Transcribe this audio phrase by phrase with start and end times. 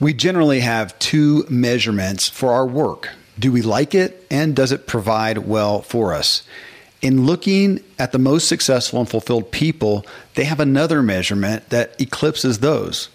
[0.00, 3.10] We generally have two measurements for our work.
[3.38, 6.42] Do we like it and does it provide well for us?
[7.02, 12.60] In looking at the most successful and fulfilled people, they have another measurement that eclipses
[12.60, 13.10] those.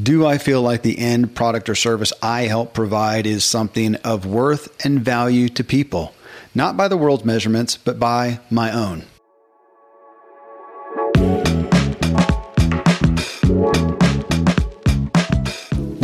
[0.00, 4.26] Do I feel like the end product or service I help provide is something of
[4.26, 6.14] worth and value to people?
[6.52, 9.04] Not by the world's measurements, but by my own.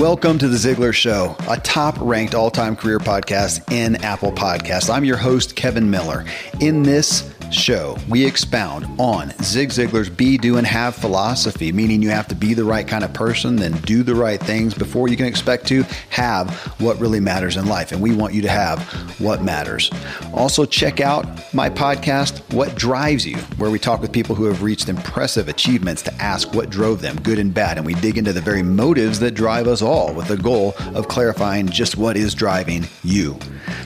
[0.00, 4.88] Welcome to The Ziglar Show, a top ranked all time career podcast in Apple Podcasts.
[4.88, 6.24] I'm your host, Kevin Miller.
[6.58, 12.10] In this show, we expound on Zig Ziglar's be, do, and have philosophy, meaning you
[12.10, 15.16] have to be the right kind of person, then do the right things before you
[15.16, 16.50] can expect to have
[16.80, 17.92] what really matters in life.
[17.92, 18.82] And we want you to have
[19.20, 19.90] what matters.
[20.32, 24.62] Also, check out my podcast, What Drives You, where we talk with people who have
[24.62, 27.76] reached impressive achievements to ask what drove them, good and bad.
[27.76, 31.08] And we dig into the very motives that drive us all with the goal of
[31.08, 33.38] clarifying just what is driving you.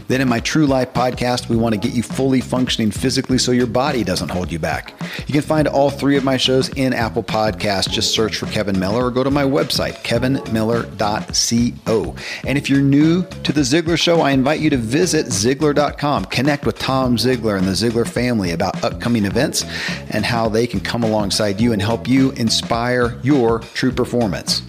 [0.09, 3.54] Then, in my True Life podcast, we want to get you fully functioning physically so
[3.55, 4.95] your body doesn't hold you back.
[5.27, 7.89] You can find all three of my shows in Apple Podcasts.
[7.89, 12.15] Just search for Kevin Miller or go to my website, kevinmiller.co.
[12.47, 16.27] And if you're new to The Ziglar Show, I invite you to visit Ziglar.com.
[16.27, 19.65] Connect with Tom Ziglar and the Ziglar family about upcoming events
[20.11, 24.63] and how they can come alongside you and help you inspire your true performance.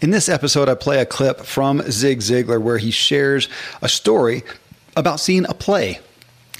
[0.00, 3.48] In this episode, I play a clip from Zig Ziglar where he shares
[3.82, 4.42] a story
[4.96, 6.00] about seeing a play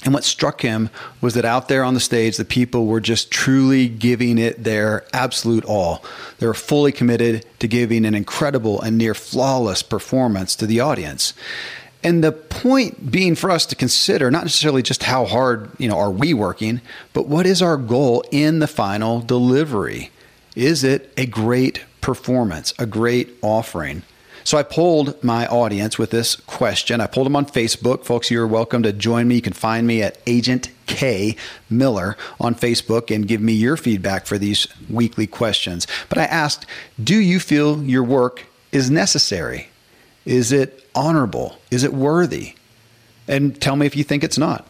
[0.03, 0.89] and what struck him
[1.21, 5.05] was that out there on the stage, the people were just truly giving it their
[5.13, 6.03] absolute all.
[6.39, 11.33] They were fully committed to giving an incredible and near flawless performance to the audience.
[12.03, 15.97] And the point being for us to consider not necessarily just how hard, you know,
[15.97, 16.81] are we working,
[17.13, 20.11] but what is our goal in the final delivery?
[20.53, 24.03] Is it a great performance, a great offering?
[24.43, 26.99] So I polled my audience with this question.
[26.99, 28.03] I pulled them on Facebook.
[28.03, 29.35] Folks, you're welcome to join me.
[29.35, 31.35] You can find me at Agent K
[31.69, 35.87] Miller on Facebook and give me your feedback for these weekly questions.
[36.09, 36.65] But I asked,
[37.01, 39.69] do you feel your work is necessary?
[40.25, 41.57] Is it honorable?
[41.71, 42.55] Is it worthy?
[43.27, 44.67] And tell me if you think it's not.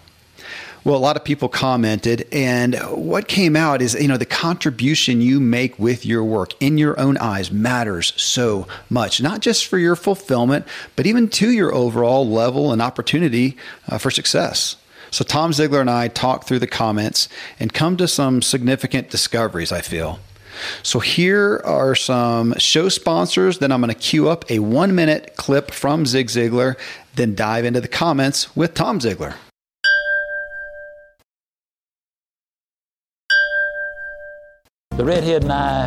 [0.86, 5.22] Well, a lot of people commented, and what came out is, you know, the contribution
[5.22, 9.78] you make with your work in your own eyes matters so much, not just for
[9.78, 10.68] your fulfillment,
[10.98, 13.56] but even to your overall level and opportunity
[13.88, 14.76] uh, for success.
[15.10, 17.30] So, Tom Ziglar and I talked through the comments
[17.62, 20.20] and come to some significant discoveries, I feel.
[20.82, 23.60] So, here are some show sponsors.
[23.60, 26.76] Then I'm going to cue up a one minute clip from Zig Ziglar,
[27.16, 29.36] then dive into the comments with Tom Ziglar.
[34.96, 35.86] The redhead and I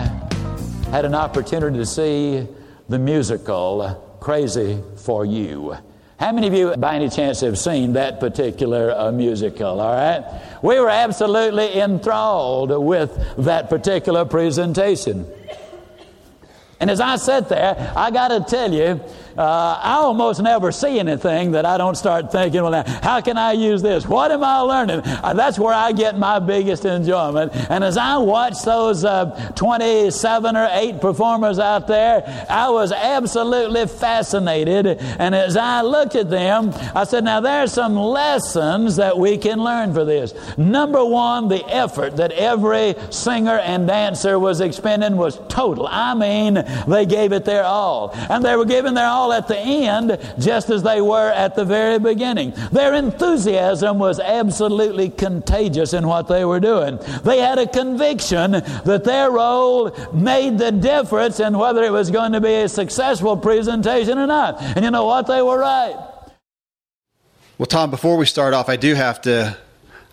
[0.90, 2.44] had an opportunity to see
[2.88, 5.76] the musical Crazy for You.
[6.18, 9.80] How many of you, by any chance, have seen that particular uh, musical?
[9.80, 10.24] All right?
[10.60, 15.24] We were absolutely enthralled with that particular presentation.
[16.80, 19.00] And as I sat there, I got to tell you,
[19.38, 23.36] uh, I almost never see anything that I don't start thinking, well, now, how can
[23.36, 24.06] I use this?
[24.06, 25.00] What am I learning?
[25.04, 27.52] Uh, that's where I get my biggest enjoyment.
[27.70, 33.86] And as I watched those uh, 27 or 8 performers out there, I was absolutely
[33.86, 34.86] fascinated.
[34.86, 39.62] And as I looked at them, I said, now there's some lessons that we can
[39.62, 40.34] learn for this.
[40.56, 45.86] Number one, the effort that every singer and dancer was expending was total.
[45.90, 48.12] I mean, they gave it their all.
[48.30, 51.56] And they were giving their all all at the end just as they were at
[51.56, 52.52] the very beginning.
[52.70, 56.98] Their enthusiasm was absolutely contagious in what they were doing.
[57.24, 62.32] They had a conviction that their role made the difference in whether it was going
[62.32, 64.62] to be a successful presentation or not.
[64.62, 65.26] And you know what?
[65.26, 65.96] They were right.
[67.58, 69.56] Well, Tom, before we start off, I do have to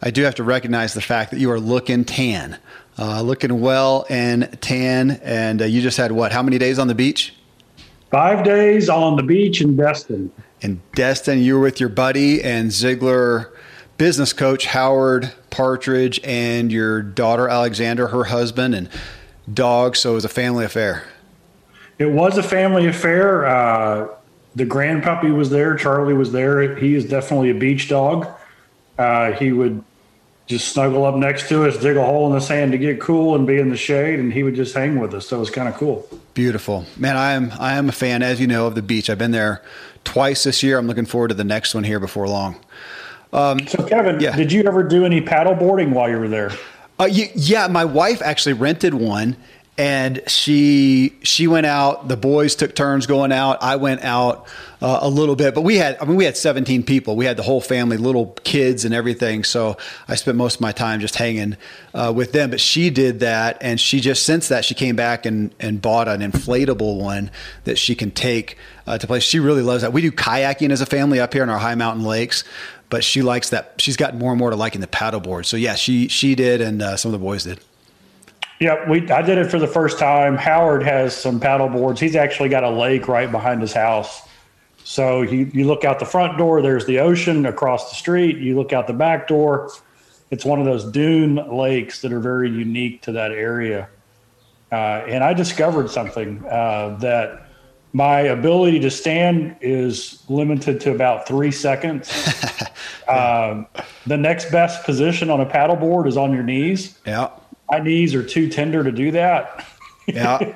[0.02, 2.58] I do have to recognize the fact that you are looking tan,
[2.98, 6.32] uh, looking well and tan, and uh, you just had what?
[6.32, 7.34] How many days on the beach?
[8.14, 10.32] Five days on the beach in Destin.
[10.62, 13.50] In Destin, you were with your buddy and Ziglar
[13.98, 18.88] business coach Howard Partridge and your daughter Alexander, her husband, and
[19.52, 19.96] dog.
[19.96, 21.06] So it was a family affair.
[21.98, 23.48] It was a family affair.
[23.48, 24.10] Uh,
[24.54, 25.76] the grand puppy was there.
[25.76, 26.76] Charlie was there.
[26.76, 28.28] He is definitely a beach dog.
[28.96, 29.84] Uh, he would
[30.48, 33.36] just snuggle up next to us, dig a hole in the sand to get cool
[33.36, 35.28] and be in the shade, and he would just hang with us.
[35.28, 36.08] So it was kind of cool.
[36.34, 37.16] Beautiful, man.
[37.16, 39.10] I am I am a fan, as you know, of the beach.
[39.10, 39.62] I've been there
[40.04, 40.78] twice this year.
[40.78, 42.58] I'm looking forward to the next one here before long.
[43.32, 44.36] Um, so, Kevin, yeah.
[44.36, 46.52] did you ever do any paddle boarding while you were there?
[47.00, 49.36] Uh, yeah, my wife actually rented one,
[49.78, 52.08] and she she went out.
[52.08, 53.64] The boys took turns going out.
[53.64, 54.48] I went out
[54.82, 57.16] uh, a little bit, but we had I mean we had 17 people.
[57.16, 59.44] We had the whole family, little kids and everything.
[59.44, 59.78] So
[60.08, 61.58] I spent most of my time just hanging
[61.96, 62.52] uh, with them.
[62.52, 66.08] But she did that, and she just since that she came back and and bought
[66.08, 67.32] an inflatable one
[67.64, 69.22] that she can take uh, to play.
[69.22, 69.92] She really loves that.
[69.92, 72.44] We do kayaking as a family up here in our high mountain lakes.
[72.90, 73.74] But she likes that.
[73.80, 75.48] She's gotten more and more to liking the paddleboard.
[75.48, 77.60] So yeah, she she did, and uh, some of the boys did.
[78.60, 80.38] Yeah, we I did it for the first time.
[80.38, 82.00] Howard has some paddle boards.
[82.00, 84.28] He's actually got a lake right behind his house.
[84.84, 88.38] So you, you look out the front door, there's the ocean across the street.
[88.38, 89.72] You look out the back door,
[90.30, 93.88] it's one of those dune lakes that are very unique to that area.
[94.72, 97.48] Uh, and I discovered something uh, that
[97.94, 102.12] my ability to stand is limited to about three seconds.
[103.08, 103.68] um,
[104.08, 107.00] the next best position on a paddleboard is on your knees.
[107.06, 107.30] Yeah
[107.74, 109.66] my knees are too tender to do that.
[110.08, 110.40] Yeah.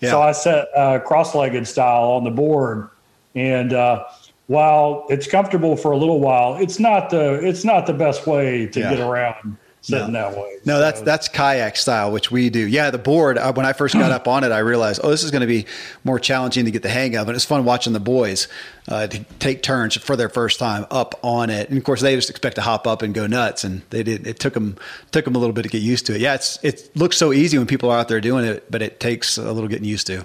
[0.00, 0.10] yeah.
[0.10, 2.88] So I set uh, cross-legged style on the board,
[3.34, 4.04] and uh,
[4.46, 8.66] while it's comfortable for a little while, it's not the it's not the best way
[8.66, 8.90] to yeah.
[8.90, 9.56] get around
[9.90, 10.10] no.
[10.12, 10.56] that way.
[10.64, 10.80] No, so.
[10.80, 12.66] that's that's kayak style, which we do.
[12.66, 13.38] Yeah, the board.
[13.38, 15.46] Uh, when I first got up on it, I realized, oh, this is going to
[15.46, 15.66] be
[16.04, 18.48] more challenging to get the hang of, and it's fun watching the boys
[18.88, 21.68] uh, to take turns for their first time up on it.
[21.68, 24.26] And of course, they just expect to hop up and go nuts, and they did.
[24.26, 24.76] It took them
[25.12, 26.20] took them a little bit to get used to it.
[26.20, 29.00] Yeah, it's it looks so easy when people are out there doing it, but it
[29.00, 30.24] takes a little getting used to.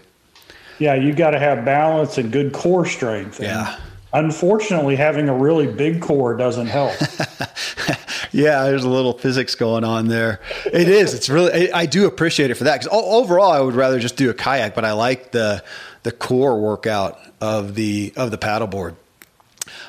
[0.79, 3.41] Yeah, you got to have balance and good core strength.
[3.41, 3.77] yeah
[4.11, 6.95] Unfortunately, having a really big core doesn't help.
[8.31, 10.41] yeah, there's a little physics going on there.
[10.65, 11.13] It is.
[11.13, 11.71] It's really.
[11.71, 14.33] I, I do appreciate it for that because overall, I would rather just do a
[14.33, 15.63] kayak, but I like the
[16.03, 18.95] the core workout of the of the paddleboard.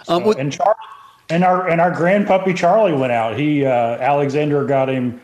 [0.09, 0.75] Um, with, and Charlie,
[1.29, 3.39] and our and our grand puppy Charlie went out.
[3.39, 5.21] He uh, Alexander got him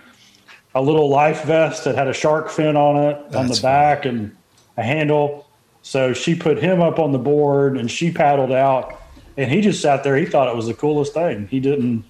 [0.75, 4.17] a little life vest that had a shark fin on it on the back funny.
[4.17, 4.37] and
[4.77, 5.47] a handle
[5.87, 9.01] so she put him up on the board and she paddled out
[9.37, 10.17] and he just sat there.
[10.17, 11.47] He thought it was the coolest thing.
[11.47, 12.05] He didn't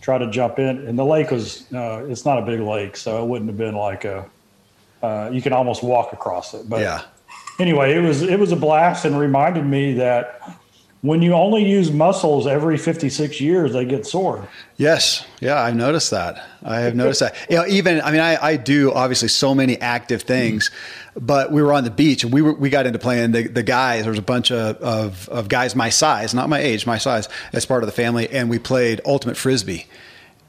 [0.00, 0.86] try to jump in.
[0.86, 3.74] And the lake was, uh, it's not a big lake, so it wouldn't have been
[3.74, 4.28] like a,
[5.02, 6.68] uh, you can almost walk across it.
[6.68, 7.02] But yeah.
[7.58, 10.58] anyway, it was, it was a blast and reminded me that
[11.02, 14.46] when you only use muscles every 56 years, they get sore.
[14.76, 15.26] Yes.
[15.40, 15.58] Yeah.
[15.58, 16.46] I've noticed that.
[16.62, 17.34] I have noticed that.
[17.48, 20.70] You know, even, I mean, I, I do obviously so many active things,
[21.16, 23.62] but we were on the beach and we were, we got into playing the, the
[23.62, 24.02] guys.
[24.02, 27.28] There was a bunch of, of, of guys my size, not my age, my size
[27.52, 28.28] as part of the family.
[28.30, 29.86] And we played ultimate Frisbee.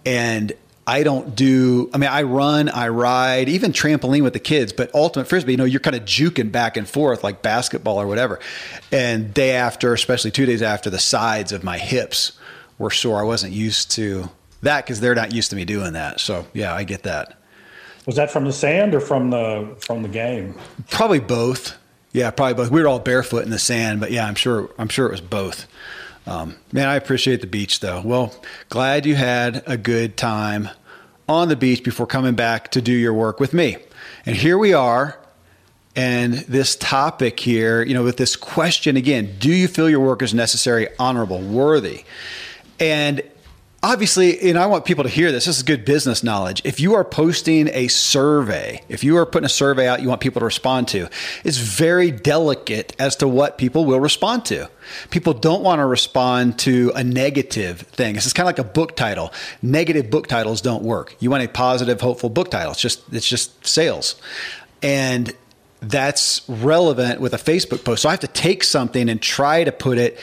[0.05, 0.53] And
[0.87, 4.93] I don't do, I mean, I run, I ride, even trampoline with the kids, but
[4.95, 8.39] ultimate frisbee, you know, you're kind of juking back and forth like basketball or whatever.
[8.91, 12.33] And day after, especially two days after, the sides of my hips
[12.79, 13.19] were sore.
[13.19, 14.29] I wasn't used to
[14.63, 16.19] that because they're not used to me doing that.
[16.19, 17.37] So yeah, I get that.
[18.05, 20.55] Was that from the sand or from the from the game?
[20.89, 21.77] Probably both.
[22.13, 22.71] Yeah, probably both.
[22.71, 25.21] We were all barefoot in the sand, but yeah, I'm sure I'm sure it was
[25.21, 25.67] both.
[26.27, 28.01] Um, man, I appreciate the beach though.
[28.03, 28.33] Well,
[28.69, 30.69] glad you had a good time
[31.27, 33.77] on the beach before coming back to do your work with me.
[34.25, 35.17] And here we are.
[35.95, 40.21] And this topic here, you know, with this question again, do you feel your work
[40.21, 42.05] is necessary, honorable, worthy?
[42.79, 43.21] And
[43.83, 45.45] obviously, and I want people to hear this.
[45.45, 46.61] This is good business knowledge.
[46.63, 50.21] If you are posting a survey, if you are putting a survey out you want
[50.21, 51.09] people to respond to,
[51.43, 54.69] it's very delicate as to what people will respond to.
[55.09, 58.15] People don't want to respond to a negative thing.
[58.15, 59.33] This is kind of like a book title.
[59.61, 61.15] Negative book titles don't work.
[61.19, 62.71] You want a positive, hopeful book title.
[62.71, 64.15] It's just it's just sales.
[64.83, 65.33] And
[65.81, 68.03] that's relevant with a Facebook post.
[68.03, 70.19] So I have to take something and try to put it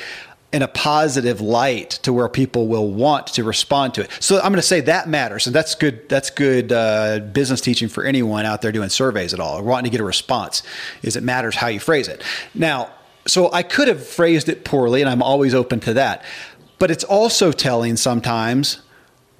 [0.52, 4.10] in a positive light to where people will want to respond to it.
[4.18, 6.08] So I'm going to say that matters, and that's good.
[6.08, 9.90] That's good uh, business teaching for anyone out there doing surveys at all or wanting
[9.90, 10.62] to get a response.
[11.02, 12.22] Is it matters how you phrase it.
[12.54, 12.90] Now,
[13.26, 16.24] so I could have phrased it poorly, and I'm always open to that.
[16.78, 18.80] But it's also telling sometimes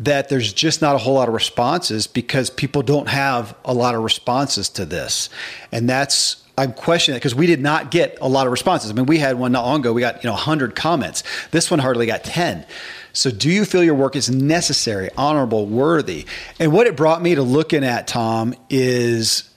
[0.01, 3.95] that there's just not a whole lot of responses because people don't have a lot
[3.95, 5.31] of responses to this,
[5.73, 8.91] and that's I'm questioning it because we did not get a lot of responses.
[8.91, 9.93] I mean, we had one not long ago.
[9.93, 11.23] We got you know 100 comments.
[11.51, 12.67] This one hardly got 10.
[13.13, 16.27] So, do you feel your work is necessary, honorable, worthy?
[16.59, 19.49] And what it brought me to looking at Tom is,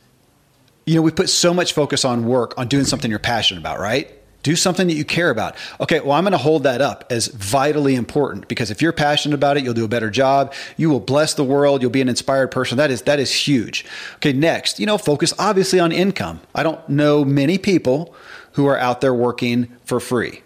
[0.85, 3.79] you know, we put so much focus on work, on doing something you're passionate about,
[3.79, 4.09] right?
[4.43, 5.55] Do something that you care about.
[5.79, 9.35] Okay, well, I'm going to hold that up as vitally important because if you're passionate
[9.35, 10.53] about it, you'll do a better job.
[10.77, 11.81] You will bless the world.
[11.81, 12.77] You'll be an inspired person.
[12.77, 13.85] That is that is huge.
[14.15, 16.41] Okay, next, you know, focus obviously on income.
[16.55, 18.15] I don't know many people
[18.53, 20.41] who are out there working for free.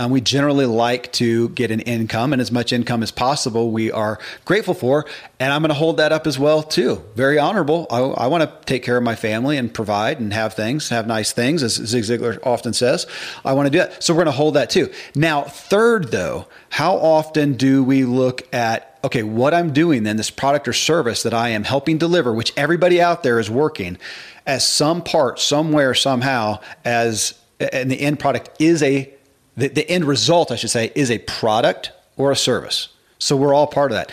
[0.00, 3.70] Um, we generally like to get an income and as much income as possible.
[3.70, 5.04] We are grateful for,
[5.38, 7.04] and I'm going to hold that up as well too.
[7.16, 7.86] Very honorable.
[7.90, 11.06] I, I want to take care of my family and provide and have things, have
[11.06, 13.06] nice things, as Zig Ziglar often says.
[13.44, 14.90] I want to do that, so we're going to hold that too.
[15.14, 20.30] Now, third though, how often do we look at okay, what I'm doing then, this
[20.30, 23.98] product or service that I am helping deliver, which everybody out there is working
[24.46, 29.12] as some part, somewhere, somehow, as and the end product is a
[29.60, 32.88] the, the end result, I should say, is a product or a service.
[33.18, 34.12] So we're all part of that.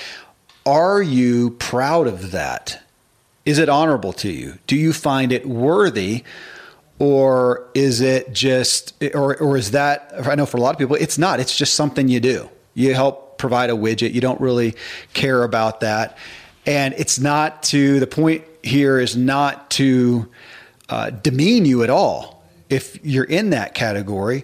[0.66, 2.84] Are you proud of that?
[3.46, 4.58] Is it honorable to you?
[4.68, 6.24] Do you find it worthy?
[7.00, 10.96] Or is it just, or, or is that, I know for a lot of people,
[10.96, 11.40] it's not.
[11.40, 12.50] It's just something you do.
[12.74, 14.14] You help provide a widget.
[14.14, 14.76] You don't really
[15.14, 16.18] care about that.
[16.66, 20.28] And it's not to, the point here is not to
[20.90, 24.44] uh, demean you at all if you're in that category,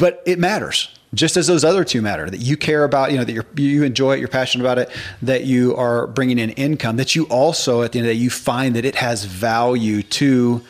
[0.00, 3.24] but it matters just as those other two matter that you care about you know
[3.24, 4.90] that you you enjoy it you're passionate about it
[5.22, 8.20] that you are bringing in income that you also at the end of the day
[8.20, 10.62] you find that it has value to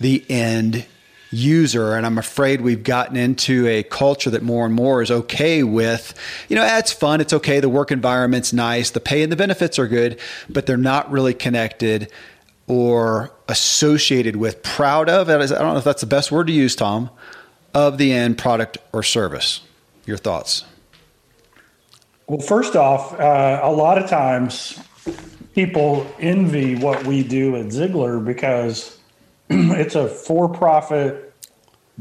[0.00, 0.84] the end
[1.30, 1.94] user.
[1.94, 6.14] And i'm afraid we've gotten into a culture that more and more is okay with
[6.48, 9.78] you know it's fun it's okay the work environment's nice the pay and the benefits
[9.78, 12.10] are good but they're not really connected
[12.66, 16.74] or associated with, proud of, I don't know if that's the best word to use,
[16.74, 17.10] Tom,
[17.74, 19.60] of the end product or service.
[20.06, 20.64] Your thoughts?
[22.26, 24.80] Well, first off, uh, a lot of times
[25.54, 28.98] people envy what we do at Ziglar because
[29.50, 31.32] it's a for profit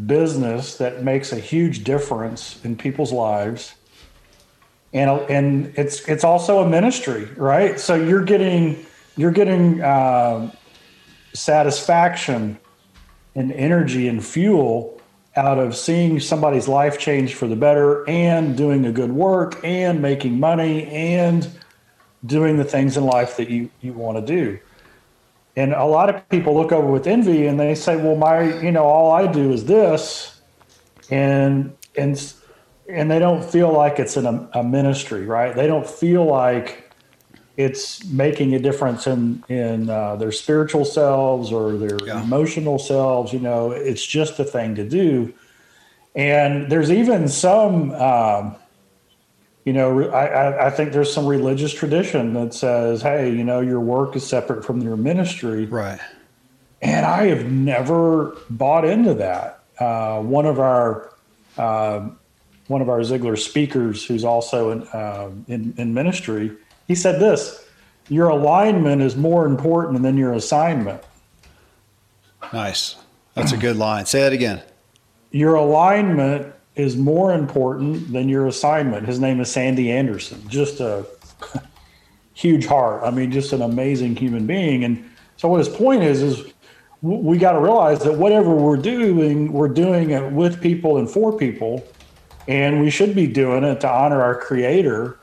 [0.06, 3.76] business that makes a huge difference in people's lives.
[4.94, 7.80] And, and it's it's also a ministry, right?
[7.80, 8.86] So you're getting
[9.18, 10.52] you're getting uh,
[11.34, 12.60] satisfaction
[13.36, 15.02] and energy and fuel
[15.36, 20.02] out of seeing somebody's life change for the better and doing a good work and
[20.02, 21.50] making money and
[22.26, 24.60] doing the things in life that you, you want to do.
[25.56, 28.72] And a lot of people look over with envy and they say, well, my, you
[28.72, 30.42] know, all I do is this.
[31.10, 32.34] And, and,
[32.90, 35.56] and they don't feel like it's an, a ministry, right?
[35.56, 36.83] They don't feel like
[37.56, 42.22] it's making a difference in in uh, their spiritual selves or their yeah.
[42.22, 43.32] emotional selves.
[43.34, 45.34] You know, it's just a thing to do.
[46.16, 48.56] And there's even some, um,
[49.66, 53.80] you know, I, I think there's some religious tradition that says, hey, you know, your
[53.80, 55.66] work is separate from your ministry.
[55.66, 56.00] Right.
[56.84, 59.64] And I have never bought into that.
[59.80, 61.12] Uh, one of our
[61.58, 62.10] uh,
[62.68, 66.52] one of our Ziglar speakers, who's also in, uh, in, in ministry,
[66.88, 67.64] he said this
[68.10, 71.02] your alignment is more important than your assignment.
[72.52, 72.98] Nice.
[73.34, 74.06] That's a good line.
[74.06, 74.62] Say that again.
[75.32, 79.08] Your alignment is more important than your assignment.
[79.08, 80.48] His name is Sandy Anderson.
[80.48, 81.06] Just a
[82.34, 83.02] huge heart.
[83.04, 84.84] I mean, just an amazing human being.
[84.84, 86.54] And so, what his point is, is
[87.02, 91.36] we got to realize that whatever we're doing, we're doing it with people and for
[91.36, 91.86] people.
[92.48, 95.18] And we should be doing it to honor our creator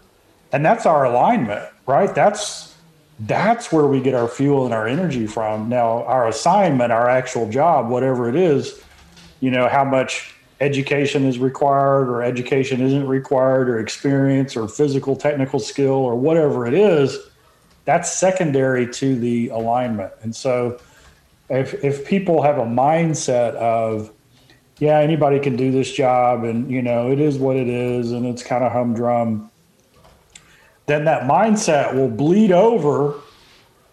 [0.52, 2.14] and that's our alignment right?
[2.14, 2.75] That's
[3.19, 5.69] that's where we get our fuel and our energy from.
[5.69, 8.83] Now our assignment our actual job whatever it is
[9.40, 15.16] you know how much education is required or education isn't required or experience or physical
[15.16, 17.19] technical skill or whatever it is
[17.87, 20.12] that's secondary to the alignment.
[20.23, 20.78] And so
[21.49, 24.12] if if people have a mindset of
[24.78, 28.25] yeah anybody can do this job and you know it is what it is and
[28.26, 29.50] it's kind of humdrum
[30.90, 33.14] then that mindset will bleed over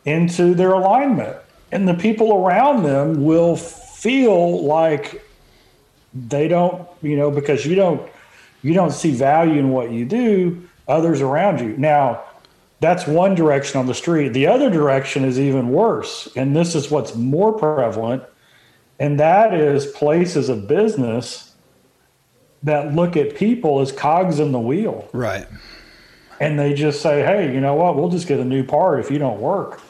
[0.06, 1.38] into their alignment.
[1.72, 5.24] And the people around them will feel like
[6.13, 8.10] they don't, you know, because you don't
[8.63, 11.77] you don't see value in what you do, others around you.
[11.77, 12.24] Now,
[12.80, 14.30] that's one direction on the street.
[14.30, 16.27] The other direction is even worse.
[16.36, 18.24] And this is what's more prevalent.
[19.00, 21.54] And that is places of business
[22.63, 25.08] that look at people as cogs in the wheel.
[25.13, 25.48] Right
[26.39, 27.96] and they just say, hey, you know what?
[27.96, 29.82] We'll just get a new part if you don't work.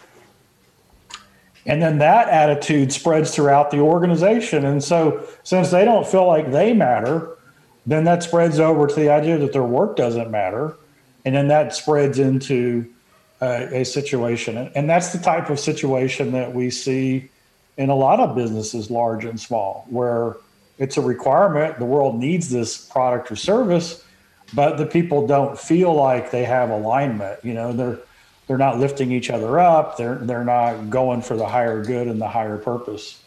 [1.65, 4.65] And then that attitude spreads throughout the organization.
[4.65, 7.37] And so, since they don't feel like they matter,
[7.85, 10.75] then that spreads over to the idea that their work doesn't matter.
[11.25, 12.87] And then that spreads into
[13.41, 14.71] uh, a situation.
[14.75, 17.29] And that's the type of situation that we see
[17.75, 20.37] in a lot of businesses, large and small, where
[20.79, 21.79] it's a requirement.
[21.79, 24.03] The world needs this product or service
[24.53, 27.43] but the people don't feel like they have alignment.
[27.43, 27.99] You know, they're
[28.47, 29.97] they're not lifting each other up.
[29.97, 33.21] They're they're not going for the higher good and the higher purpose.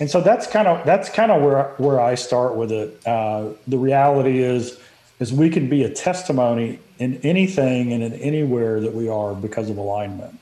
[0.00, 3.06] and so that's kind of that's kind of where where I start with it.
[3.06, 4.78] Uh, the reality is
[5.20, 9.70] is we can be a testimony in anything and in anywhere that we are because
[9.70, 10.38] of alignment.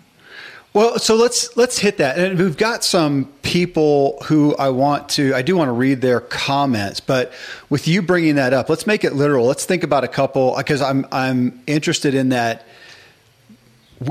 [0.72, 2.16] Well, so let's let's hit that.
[2.16, 6.20] And we've got some people who I want to I do want to read their
[6.20, 7.32] comments, but
[7.68, 9.46] with you bringing that up, let's make it literal.
[9.46, 12.66] Let's think about a couple because I'm I'm interested in that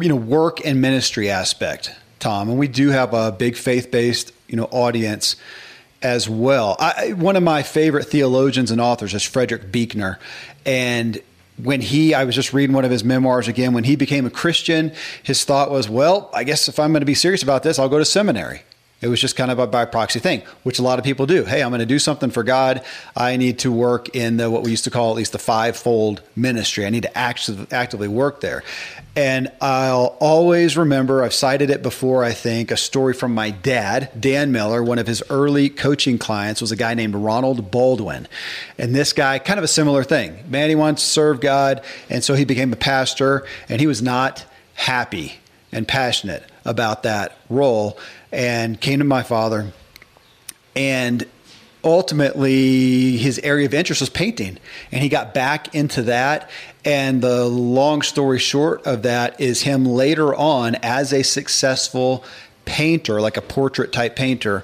[0.02, 2.50] you know work and ministry aspect, Tom.
[2.50, 5.38] And we do have a big faith-based, you know, audience
[6.02, 6.76] as well.
[6.78, 10.20] I, one of my favorite theologians and authors is Frederick Buechner,
[10.66, 11.22] and
[11.64, 13.74] when he, I was just reading one of his memoirs again.
[13.74, 14.92] When he became a Christian,
[15.24, 17.90] his thought was, "Well, I guess if I'm going to be serious about this, I'll
[17.90, 18.62] go to seminary."
[19.02, 21.46] It was just kind of a by proxy thing, which a lot of people do.
[21.46, 22.84] Hey, I'm going to do something for God.
[23.16, 26.22] I need to work in the what we used to call at least the fivefold
[26.36, 26.86] ministry.
[26.86, 28.64] I need to actively actively work there.
[29.16, 34.12] And I'll always remember, I've cited it before, I think, a story from my dad,
[34.20, 34.84] Dan Miller.
[34.84, 38.28] One of his early coaching clients was a guy named Ronald Baldwin.
[38.78, 40.38] And this guy, kind of a similar thing.
[40.50, 41.84] Man, he wants to serve God.
[42.10, 45.40] And so he became a pastor, and he was not happy
[45.72, 47.98] and passionate about that role
[48.32, 49.72] and came to my father.
[50.76, 51.26] And
[51.84, 54.58] ultimately, his area of interest was painting.
[54.92, 56.50] And he got back into that.
[56.86, 62.24] And the long story short of that is him later on as a successful
[62.66, 64.64] painter, like a portrait type painter.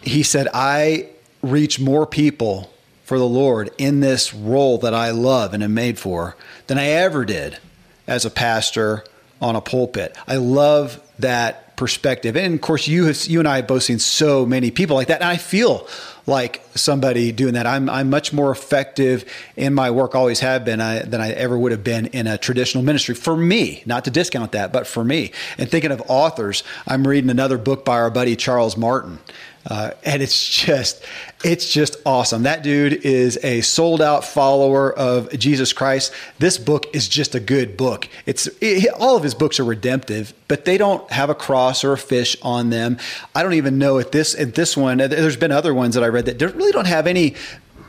[0.00, 1.08] He said, I
[1.42, 2.72] reach more people
[3.04, 6.36] for the Lord in this role that I love and am made for
[6.66, 7.58] than I ever did
[8.06, 9.04] as a pastor
[9.40, 10.16] on a pulpit.
[10.26, 12.36] I love that perspective.
[12.36, 15.08] And of course, you have, you and I have both seen so many people like
[15.08, 15.20] that.
[15.20, 15.88] And I feel
[16.28, 17.66] like somebody doing that.
[17.66, 19.24] I'm, I'm much more effective
[19.56, 22.38] in my work, always have been, I, than I ever would have been in a
[22.38, 23.16] traditional ministry.
[23.16, 25.32] For me, not to discount that, but for me.
[25.58, 29.18] And thinking of authors, I'm reading another book by our buddy Charles Martin.
[29.64, 31.04] Uh, and it's just
[31.44, 32.42] it's just awesome.
[32.44, 36.12] That dude is a sold out follower of Jesus Christ.
[36.38, 38.08] This book is just a good book.
[38.26, 41.92] It's it, all of his books are redemptive, but they don't have a cross or
[41.92, 42.98] a fish on them.
[43.34, 44.98] I don't even know if this if this one.
[44.98, 47.34] There's been other ones that I read that really don't have any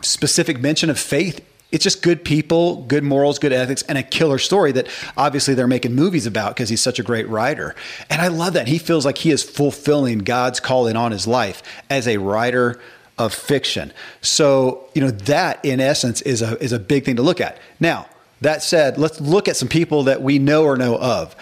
[0.02, 4.38] specific mention of faith it's just good people, good morals, good ethics, and a killer
[4.38, 7.74] story that obviously they're making movies about because he's such a great writer.
[8.12, 8.68] And I love that.
[8.68, 12.80] He feels like he is fulfilling God's calling on his life as a writer
[13.18, 13.92] of fiction.
[14.22, 17.58] So, you know, that in essence is a is a big thing to look at.
[17.80, 18.08] Now,
[18.42, 21.36] that said, let's look at some people that we know or know of,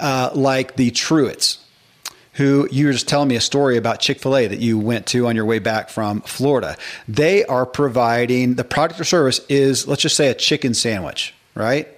[0.00, 1.63] uh, like the Truetts
[2.34, 5.06] who you were just telling me a story about Chick fil A that you went
[5.08, 6.76] to on your way back from Florida.
[7.08, 11.88] They are providing the product or service is, let's just say, a chicken sandwich, right?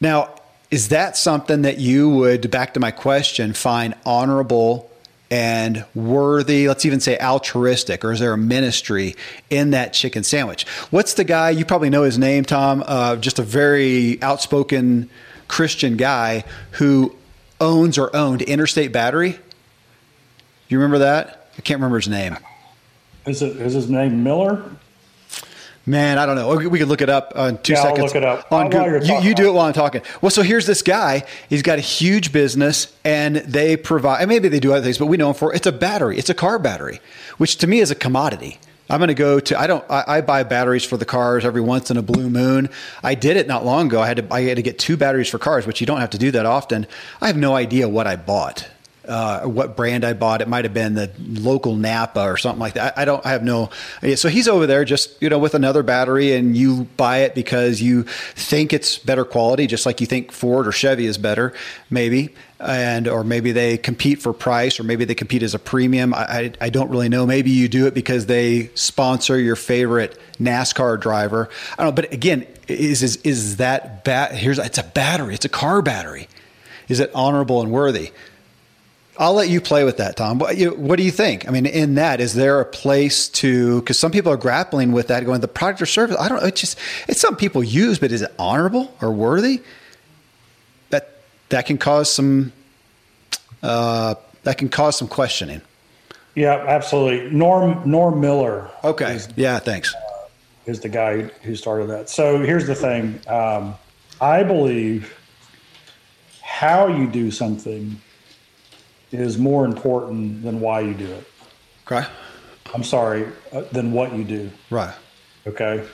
[0.00, 0.34] Now,
[0.70, 4.90] is that something that you would, back to my question, find honorable
[5.30, 9.16] and worthy, let's even say altruistic, or is there a ministry
[9.50, 10.66] in that chicken sandwich?
[10.90, 15.10] What's the guy, you probably know his name, Tom, uh, just a very outspoken
[15.48, 17.14] Christian guy who
[17.60, 19.38] owns or owned Interstate Battery.
[20.68, 21.50] You remember that?
[21.58, 22.36] I can't remember his name.
[23.26, 24.62] Is it is his name Miller?
[25.88, 26.68] Man, I don't know.
[26.68, 27.98] We could look it up in two yeah, seconds.
[28.00, 28.52] I'll look it up.
[28.52, 29.04] On Google.
[29.04, 30.02] You, you, do it while I'm talking.
[30.20, 31.24] Well, so here's this guy.
[31.48, 34.26] He's got a huge business, and they provide.
[34.28, 36.18] maybe they do other things, but we know him for it's a battery.
[36.18, 37.00] It's a car battery,
[37.38, 38.58] which to me is a commodity.
[38.88, 39.58] I'm going to go to.
[39.58, 39.84] I don't.
[39.90, 42.68] I, I, buy batteries for the cars every once in a blue moon.
[43.02, 44.00] I did it not long ago.
[44.00, 44.34] I had to.
[44.34, 46.46] I had to get two batteries for cars, which you don't have to do that
[46.46, 46.86] often.
[47.20, 48.68] I have no idea what I bought
[49.08, 50.40] uh, what brand I bought.
[50.40, 52.96] It might have been the local Napa or something like that.
[52.98, 53.24] I don't.
[53.24, 53.70] I have no.
[54.16, 57.80] So he's over there just you know with another battery, and you buy it because
[57.80, 61.52] you think it's better quality, just like you think Ford or Chevy is better,
[61.90, 66.14] maybe, and or maybe they compete for price, or maybe they compete as a premium.
[66.14, 67.26] I, I, I don't really know.
[67.26, 71.48] Maybe you do it because they sponsor your favorite NASCAR driver.
[71.78, 72.02] I don't know.
[72.02, 74.32] But again, is is is that bat?
[74.32, 75.34] Here's it's a battery.
[75.34, 76.28] It's a car battery.
[76.88, 78.12] Is it honorable and worthy?
[79.18, 80.38] I'll let you play with that, Tom.
[80.38, 81.48] What, you, what, do you think?
[81.48, 83.80] I mean, in that, is there a place to?
[83.80, 86.16] Because some people are grappling with that, going the product or service.
[86.18, 86.42] I don't.
[86.44, 89.62] It's just it's something people use, but is it honorable or worthy?
[91.48, 92.52] That can cause some
[93.62, 95.60] uh, that can cause some questioning.
[96.34, 97.30] Yeah, absolutely.
[97.30, 98.70] Norm Norm Miller.
[98.84, 99.14] Okay.
[99.14, 99.58] Is, yeah.
[99.58, 99.94] Thanks.
[99.94, 100.28] Uh,
[100.66, 102.08] is the guy who started that?
[102.08, 103.20] So here's the thing.
[103.28, 103.74] Um,
[104.20, 105.14] I believe
[106.42, 108.00] how you do something
[109.12, 111.28] is more important than why you do it.
[111.86, 112.06] Okay.
[112.74, 114.50] I'm sorry, uh, than what you do.
[114.70, 114.94] Right.
[115.46, 115.86] Okay.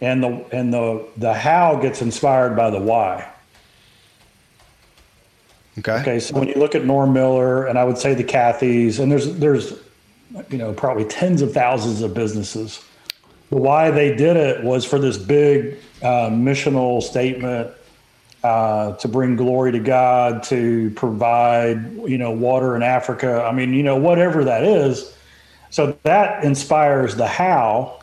[0.00, 3.30] And the and the the how gets inspired by the why.
[5.78, 6.00] Okay.
[6.00, 6.20] Okay.
[6.20, 9.36] So when you look at Norm Miller, and I would say the Cathys, and there's
[9.38, 9.74] there's
[10.50, 12.82] you know, probably tens of thousands of businesses.
[13.50, 17.70] The why they did it was for this big uh, missional statement
[18.42, 23.44] uh, to bring glory to God, to provide, you know, water in Africa.
[23.44, 25.16] I mean, you know, whatever that is.
[25.70, 28.00] So that inspires the how,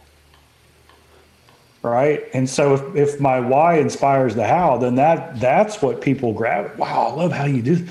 [1.83, 2.23] right?
[2.33, 6.77] And so if, if my why inspires the how, then that that's what people grab.
[6.77, 7.85] Wow, I love how you do.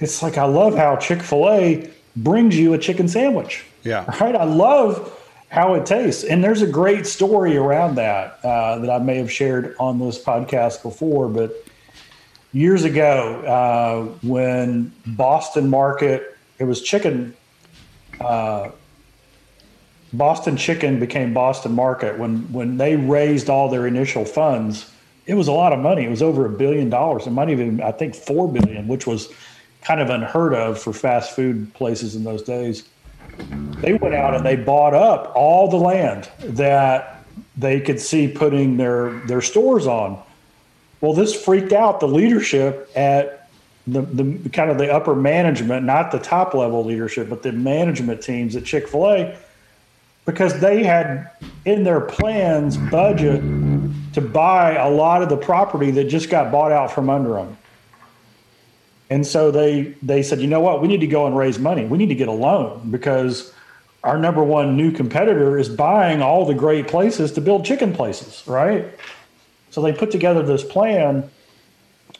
[0.00, 3.64] It's like I love how Chick Fil A brings you a chicken sandwich.
[3.84, 4.04] Yeah.
[4.20, 4.34] Right.
[4.34, 5.14] I love
[5.50, 9.32] how it tastes, and there's a great story around that uh, that I may have
[9.32, 11.54] shared on this podcast before, but
[12.52, 17.34] years ago uh, when Boston Market, it was chicken.
[18.20, 18.70] Uh,
[20.12, 24.90] Boston Chicken became Boston Market when when they raised all their initial funds.
[25.26, 26.04] It was a lot of money.
[26.04, 27.26] It was over a billion dollars.
[27.26, 29.28] It might even I think four billion, which was
[29.82, 32.88] kind of unheard of for fast food places in those days.
[33.80, 37.22] They went out and they bought up all the land that
[37.56, 40.22] they could see putting their their stores on.
[41.00, 43.48] Well, this freaked out the leadership at
[43.86, 48.22] the, the kind of the upper management, not the top level leadership, but the management
[48.22, 49.38] teams at Chick fil A,
[50.28, 51.30] because they had
[51.64, 53.40] in their plans budget
[54.12, 57.56] to buy a lot of the property that just got bought out from under them.
[59.08, 61.86] And so they they said, you know what, we need to go and raise money.
[61.86, 63.54] We need to get a loan because
[64.04, 68.46] our number one new competitor is buying all the great places to build chicken places,
[68.46, 68.84] right?
[69.70, 71.30] So they put together this plan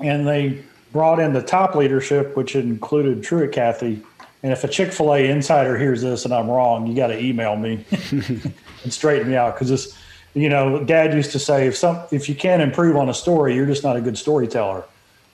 [0.00, 4.02] and they brought in the top leadership, which included Truett Cathy.
[4.42, 7.18] And if a Chick fil A insider hears this and I'm wrong, you got to
[7.18, 9.55] email me and straighten me out.
[9.55, 9.98] Because this,
[10.35, 13.55] you know, dad used to say, if some, if you can't improve on a story,
[13.55, 14.85] you're just not a good storyteller.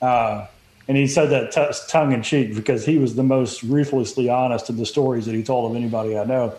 [0.01, 0.47] Uh,
[0.89, 4.69] and he said that t- tongue in cheek because he was the most ruthlessly honest
[4.69, 6.55] in the stories that he told of anybody I know.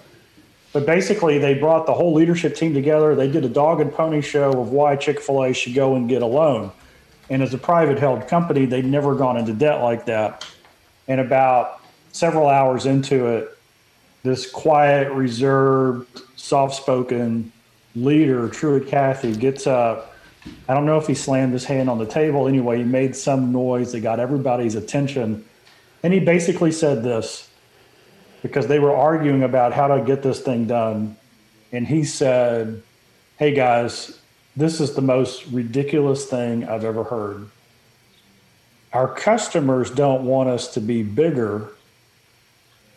[0.73, 3.15] But basically, they brought the whole leadership team together.
[3.15, 6.09] They did a dog and pony show of why Chick fil A should go and
[6.09, 6.71] get a loan.
[7.29, 10.45] And as a private held company, they'd never gone into debt like that.
[11.07, 11.81] And about
[12.15, 13.57] several hours into it,
[14.23, 17.51] this quiet, reserved, soft spoken
[17.93, 20.15] leader, Truett Cathy, gets up.
[20.69, 22.47] I don't know if he slammed his hand on the table.
[22.47, 25.43] Anyway, he made some noise that got everybody's attention.
[26.03, 27.49] And he basically said this
[28.41, 31.17] because they were arguing about how to get this thing done.
[31.73, 32.81] And he said,
[33.37, 34.17] Hey guys,
[34.55, 37.49] this is the most ridiculous thing I've ever heard.
[38.93, 41.74] Our customers don't want us to be bigger.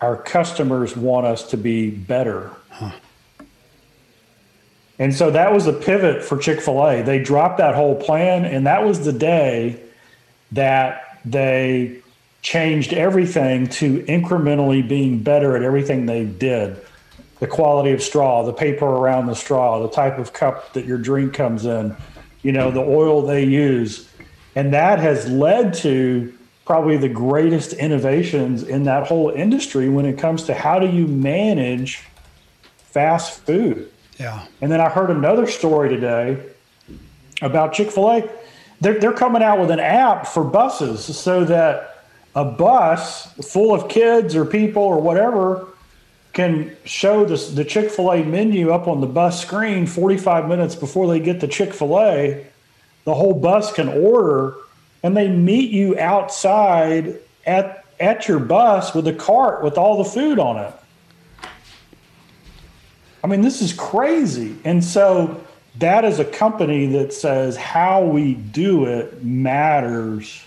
[0.00, 2.52] Our customers want us to be better.
[5.00, 7.02] And so that was a pivot for Chick fil A.
[7.02, 9.80] They dropped that whole plan, and that was the day
[10.52, 12.02] that they
[12.42, 16.80] changed everything to incrementally being better at everything they did
[17.40, 20.98] the quality of straw, the paper around the straw, the type of cup that your
[20.98, 21.94] drink comes in,
[22.42, 24.08] you know, the oil they use.
[24.54, 26.36] And that has led to
[26.68, 31.06] probably the greatest innovations in that whole industry when it comes to how do you
[31.06, 32.04] manage
[32.76, 33.90] fast food.
[34.18, 34.44] Yeah.
[34.60, 36.38] And then I heard another story today
[37.40, 38.30] about Chick fil A.
[38.82, 42.04] They're, they're coming out with an app for buses so that
[42.34, 45.68] a bus full of kids or people or whatever
[46.34, 50.74] can show this, the Chick fil A menu up on the bus screen 45 minutes
[50.74, 52.46] before they get to Chick fil A.
[53.04, 54.54] The whole bus can order
[55.02, 60.08] and they meet you outside at, at your bus with a cart with all the
[60.08, 60.74] food on it.
[63.22, 64.56] I mean, this is crazy.
[64.64, 65.40] And so
[65.78, 70.44] that is a company that says how we do it matters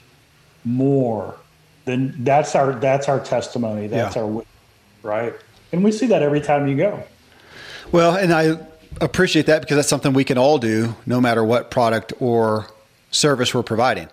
[0.63, 1.35] more
[1.85, 3.87] than that's our that's our testimony.
[3.87, 4.21] That's yeah.
[4.21, 4.43] our
[5.03, 5.33] right,
[5.71, 7.03] and we see that every time you go.
[7.91, 8.57] Well, and I
[8.99, 12.67] appreciate that because that's something we can all do, no matter what product or
[13.09, 14.07] service we're providing.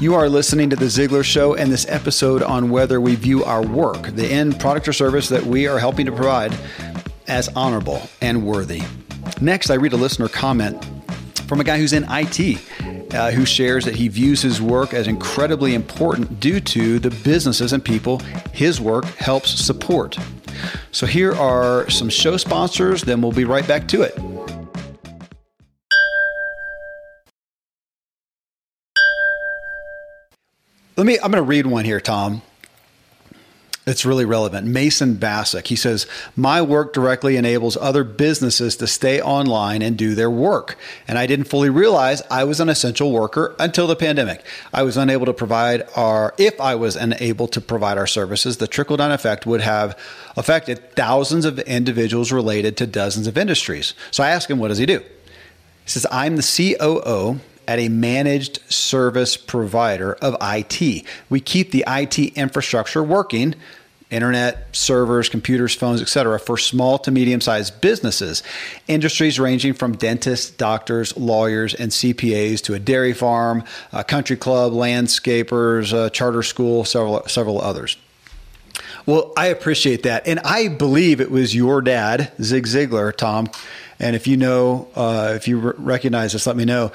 [0.00, 3.60] You are listening to The Ziglar Show and this episode on whether we view our
[3.60, 6.56] work, the end product or service that we are helping to provide,
[7.28, 8.80] as honorable and worthy.
[9.42, 10.82] Next, I read a listener comment
[11.46, 12.58] from a guy who's in IT
[13.12, 17.74] uh, who shares that he views his work as incredibly important due to the businesses
[17.74, 18.20] and people
[18.54, 20.16] his work helps support.
[20.92, 24.18] So here are some show sponsors, then we'll be right back to it.
[30.96, 32.42] Let me I'm going to read one here, Tom.
[33.86, 34.66] It's really relevant.
[34.66, 40.14] Mason Bassick, he says, My work directly enables other businesses to stay online and do
[40.14, 40.76] their work.
[41.08, 44.44] And I didn't fully realize I was an essential worker until the pandemic.
[44.72, 48.68] I was unable to provide our, if I was unable to provide our services, the
[48.68, 49.98] trickle down effect would have
[50.36, 53.94] affected thousands of individuals related to dozens of industries.
[54.10, 55.00] So I asked him, What does he do?
[55.00, 61.04] He says, I'm the COO at a managed service provider of IT.
[61.28, 63.54] We keep the IT infrastructure working
[64.10, 68.42] internet, servers, computers, phones, etc., for small to medium sized businesses.
[68.88, 74.72] Industries ranging from dentists, doctors, lawyers, and CPAs to a dairy farm, a country club,
[74.72, 77.96] landscapers, a charter school, several, several others.
[79.06, 80.26] Well, I appreciate that.
[80.26, 83.48] And I believe it was your dad, Zig Ziglar, Tom.
[84.00, 86.90] And if you know, uh, if you recognize this, let me know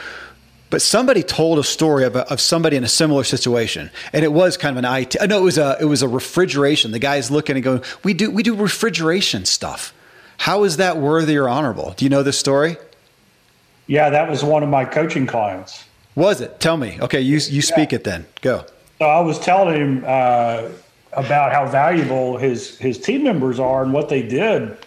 [0.76, 4.34] but somebody told a story of, a, of somebody in a similar situation, and it
[4.34, 5.16] was kind of an IT.
[5.26, 6.92] No, it was a it was a refrigeration.
[6.92, 9.94] The guy's looking and going, "We do we do refrigeration stuff.
[10.40, 12.76] How is that worthy or honorable?" Do you know this story?
[13.88, 15.86] Yeah, that was one of my coaching clients.
[16.14, 16.60] Was it?
[16.60, 16.98] Tell me.
[17.00, 18.00] Okay, you you speak yeah.
[18.00, 18.26] it then.
[18.42, 18.66] Go.
[19.00, 20.64] So I was telling him uh,
[21.14, 24.78] about how valuable his his team members are and what they did,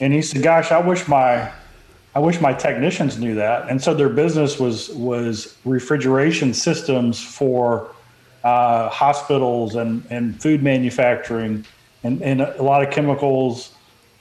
[0.00, 1.52] and he said, "Gosh, I wish my
[2.14, 3.68] I wish my technicians knew that.
[3.68, 7.92] And so their business was was refrigeration systems for
[8.42, 11.64] uh, hospitals and, and food manufacturing
[12.02, 13.72] and, and a lot of chemicals,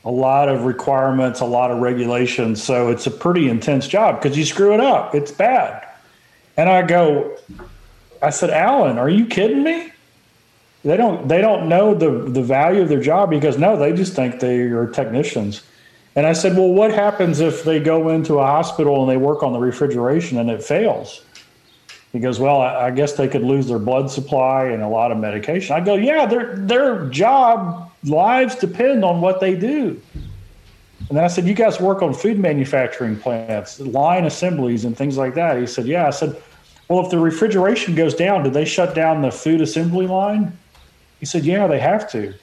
[0.04, 2.62] a lot of requirements, a lot of regulations.
[2.62, 5.88] So it's a pretty intense job because you screw it up, it's bad.
[6.58, 7.38] And I go,
[8.22, 9.92] I said, Alan, are you kidding me?
[10.84, 14.14] They don't they don't know the the value of their job because no, they just
[14.14, 15.64] think they are technicians.
[16.20, 19.42] And I said, well, what happens if they go into a hospital and they work
[19.42, 21.24] on the refrigeration and it fails?
[22.12, 25.18] He goes, well, I guess they could lose their blood supply and a lot of
[25.18, 25.78] medication.
[25.78, 30.02] I go, yeah, their their job lives depend on what they do.
[31.08, 35.16] And then I said, you guys work on food manufacturing plants, line assemblies, and things
[35.16, 35.58] like that.
[35.58, 36.06] He said, yeah.
[36.06, 36.36] I said,
[36.90, 40.52] well, if the refrigeration goes down, do they shut down the food assembly line?
[41.22, 42.34] He said, yeah, they have to.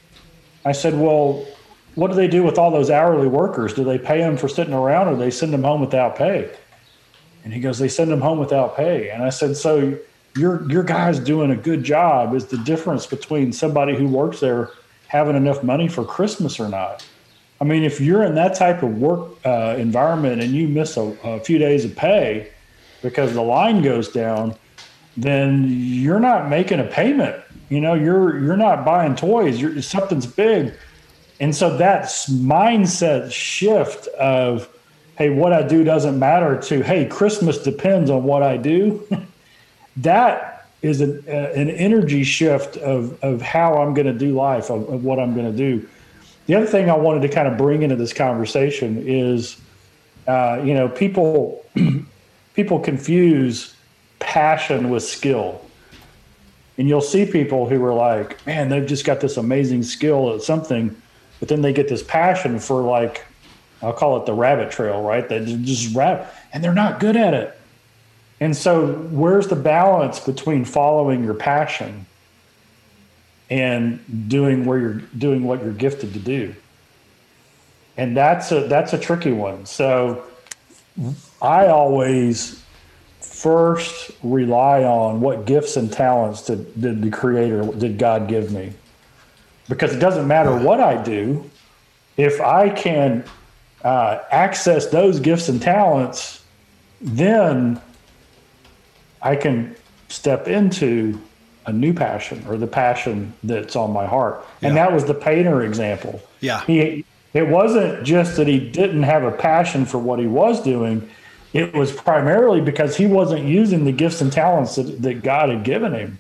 [0.65, 1.47] I said, well,
[1.96, 3.72] what do they do with all those hourly workers?
[3.72, 6.50] Do they pay them for sitting around or they send them home without pay?
[7.42, 9.09] And he goes, they send them home without pay.
[9.11, 9.98] And I said, so
[10.37, 12.35] your your guy's doing a good job.
[12.35, 14.70] Is the difference between somebody who works there
[15.09, 17.06] having enough money for Christmas or not?
[17.62, 21.16] I mean, if you're in that type of work uh, environment and you miss a,
[21.24, 22.52] a few days of pay
[23.00, 24.54] because the line goes down,
[25.16, 27.42] then you're not making a payment.
[27.70, 29.59] You know, you're you're not buying toys.
[29.59, 30.74] You're, something's big
[31.40, 34.68] and so that mindset shift of,
[35.18, 39.07] hey, what I do doesn't matter to, hey, Christmas depends on what I do,
[39.99, 44.70] that is an, uh, an energy shift of, of how I'm going to do life,
[44.70, 45.87] of, of what I'm going to do.
[46.46, 49.61] The other thing I wanted to kind of bring into this conversation is,
[50.29, 51.64] uh, you know, people
[52.55, 53.75] people confuse
[54.18, 55.61] passion with skill.
[56.79, 60.42] And you'll see people who are like, man, they've just got this amazing skill at
[60.42, 60.94] something
[61.38, 63.25] but then they get this passion for like
[63.83, 65.29] I'll call it the rabbit trail, right?
[65.29, 67.59] They just rap and they're not good at it.
[68.40, 72.07] And so where's the balance between following your passion
[73.49, 76.55] and doing where you're doing what you're gifted to do?
[77.96, 79.64] And that's a that's a tricky one.
[79.66, 80.25] So
[81.40, 82.62] I always
[83.20, 88.72] first rely on what gifts and talents did, did the creator did God give me
[89.68, 91.50] because it doesn't matter what I do
[92.16, 93.24] if I can
[93.85, 96.42] uh, access those gifts and talents,
[97.00, 97.81] then
[99.20, 99.76] I can
[100.09, 101.20] step into
[101.66, 104.44] a new passion or the passion that's on my heart.
[104.61, 104.68] Yeah.
[104.68, 106.22] And that was the painter example.
[106.40, 106.64] Yeah.
[106.64, 111.09] He, it wasn't just that he didn't have a passion for what he was doing.
[111.52, 115.64] It was primarily because he wasn't using the gifts and talents that, that God had
[115.64, 116.18] given him.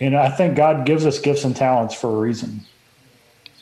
[0.00, 2.62] And I think God gives us gifts and talents for a reason.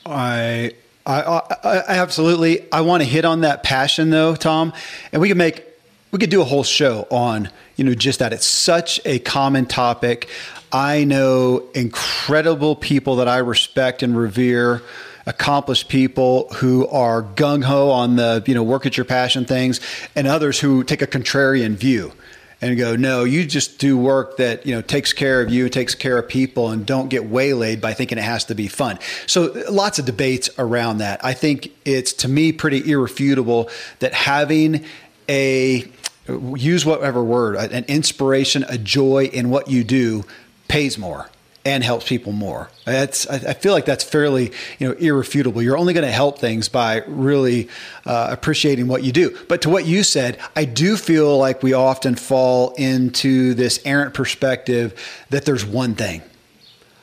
[0.05, 0.71] I
[1.05, 2.71] I, I, absolutely.
[2.71, 4.73] I want to hit on that passion though, Tom,
[5.11, 5.65] and we could make
[6.11, 8.31] we could do a whole show on you know just that.
[8.31, 10.29] It's such a common topic.
[10.71, 14.83] I know incredible people that I respect and revere,
[15.25, 19.81] accomplished people who are gung ho on the you know work at your passion things,
[20.15, 22.13] and others who take a contrarian view
[22.61, 25.95] and go, no, you just do work that, you know, takes care of you, takes
[25.95, 28.99] care of people and don't get waylaid by thinking it has to be fun.
[29.27, 31.23] So lots of debates around that.
[31.23, 33.69] I think it's to me pretty irrefutable
[33.99, 34.85] that having
[35.29, 35.89] a
[36.27, 40.25] use whatever word, an inspiration, a joy in what you do
[40.67, 41.29] pays more
[41.65, 42.69] and helps people more.
[42.85, 45.61] That's I feel like that's fairly you know irrefutable.
[45.61, 47.69] You're only going to help things by really
[48.05, 49.37] uh, appreciating what you do.
[49.47, 54.13] But to what you said, I do feel like we often fall into this errant
[54.13, 54.93] perspective
[55.29, 56.21] that there's one thing.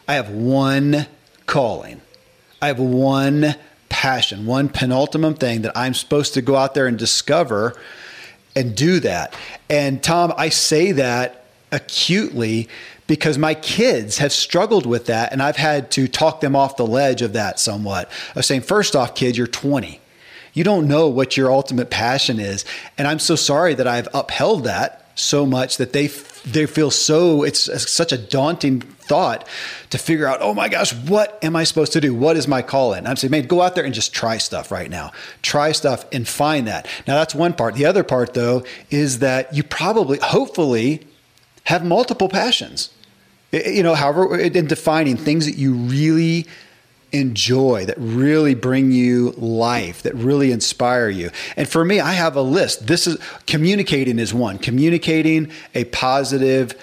[0.09, 1.07] I have one
[1.47, 2.01] calling.
[2.63, 3.57] I have one
[3.89, 7.75] passion, one penultimate thing that I'm supposed to go out there and discover
[8.55, 9.35] and do that.
[9.69, 12.69] And Tom, I say that acutely
[13.07, 16.87] because my kids have struggled with that and I've had to talk them off the
[16.87, 18.11] ledge of that somewhat.
[18.35, 20.01] Of saying, first off, kid, you're 20.
[20.53, 22.65] You don't know what your ultimate passion is.
[22.97, 26.09] And I'm so sorry that I've upheld that so much that they
[26.45, 29.49] they feel so it's such a daunting thought
[29.89, 32.61] to figure out oh my gosh what am i supposed to do what is my
[32.61, 35.73] call in i'm saying man go out there and just try stuff right now try
[35.73, 39.63] stuff and find that now that's one part the other part though is that you
[39.63, 41.01] probably hopefully
[41.67, 42.91] have multiple passions
[43.65, 46.47] you know, however, in defining things that you really
[47.13, 51.31] enjoy, that really bring you life, that really inspire you.
[51.57, 52.87] And for me, I have a list.
[52.87, 54.59] This is communicating is one.
[54.59, 56.75] Communicating a positive,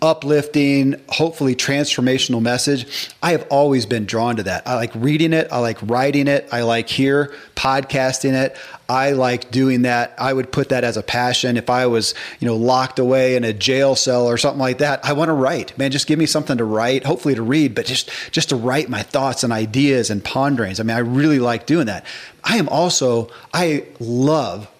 [0.00, 3.10] uplifting, hopefully transformational message.
[3.22, 4.66] I have always been drawn to that.
[4.66, 8.56] I like reading it, I like writing it, I like here podcasting it.
[8.88, 10.14] I like doing that.
[10.18, 11.56] I would put that as a passion.
[11.56, 15.02] If I was, you know, locked away in a jail cell or something like that,
[15.04, 15.76] I want to write.
[15.78, 18.88] Man, just give me something to write, hopefully to read, but just just to write
[18.90, 20.80] my thoughts and ideas and ponderings.
[20.80, 22.04] I mean, I really like doing that.
[22.42, 24.70] I am also I love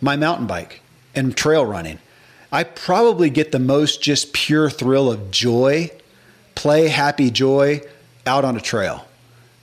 [0.00, 0.80] my mountain bike
[1.14, 2.00] and trail running.
[2.54, 5.90] I probably get the most just pure thrill of joy,
[6.54, 7.80] play, happy joy
[8.28, 9.08] out on a trail,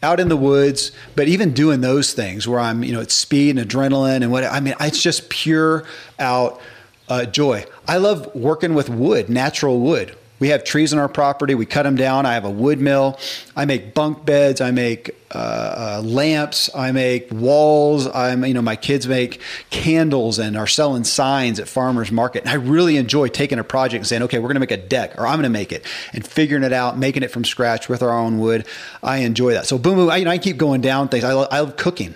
[0.03, 0.91] out in the woods.
[1.15, 4.43] But even doing those things where I'm, you know, it's speed and adrenaline and what
[4.43, 5.85] I mean, it's just pure
[6.19, 6.59] out
[7.07, 7.65] uh, joy.
[7.87, 10.17] I love working with wood, natural wood.
[10.41, 11.53] We have trees on our property.
[11.53, 12.25] We cut them down.
[12.25, 13.19] I have a wood mill.
[13.55, 14.59] I make bunk beds.
[14.59, 16.67] I make uh, uh, lamps.
[16.75, 18.07] I make walls.
[18.07, 22.41] I'm, you know, my kids make candles and are selling signs at farmers market.
[22.41, 24.77] And I really enjoy taking a project and saying, okay, we're going to make a
[24.77, 27.87] deck, or I'm going to make it, and figuring it out, making it from scratch
[27.87, 28.65] with our own wood.
[29.03, 29.67] I enjoy that.
[29.67, 30.09] So boom, boom.
[30.09, 31.23] I, you know, I keep going down things.
[31.23, 32.15] I love, I love cooking.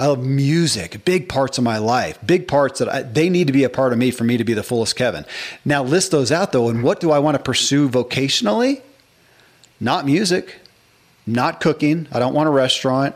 [0.00, 3.52] I love music, big parts of my life, big parts that I, they need to
[3.52, 5.26] be a part of me for me to be the fullest Kevin.
[5.62, 6.70] Now, list those out though.
[6.70, 8.80] And what do I want to pursue vocationally?
[9.78, 10.56] Not music,
[11.26, 12.08] not cooking.
[12.12, 13.14] I don't want a restaurant.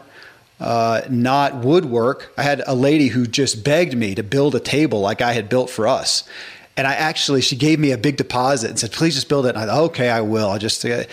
[0.61, 2.35] Uh, not woodwork.
[2.37, 5.49] I had a lady who just begged me to build a table like I had
[5.49, 6.25] built for us.
[6.77, 9.51] And I actually, she gave me a big deposit and said, please just build it.
[9.51, 10.51] And I thought, okay, I will.
[10.51, 11.05] I'll just, uh,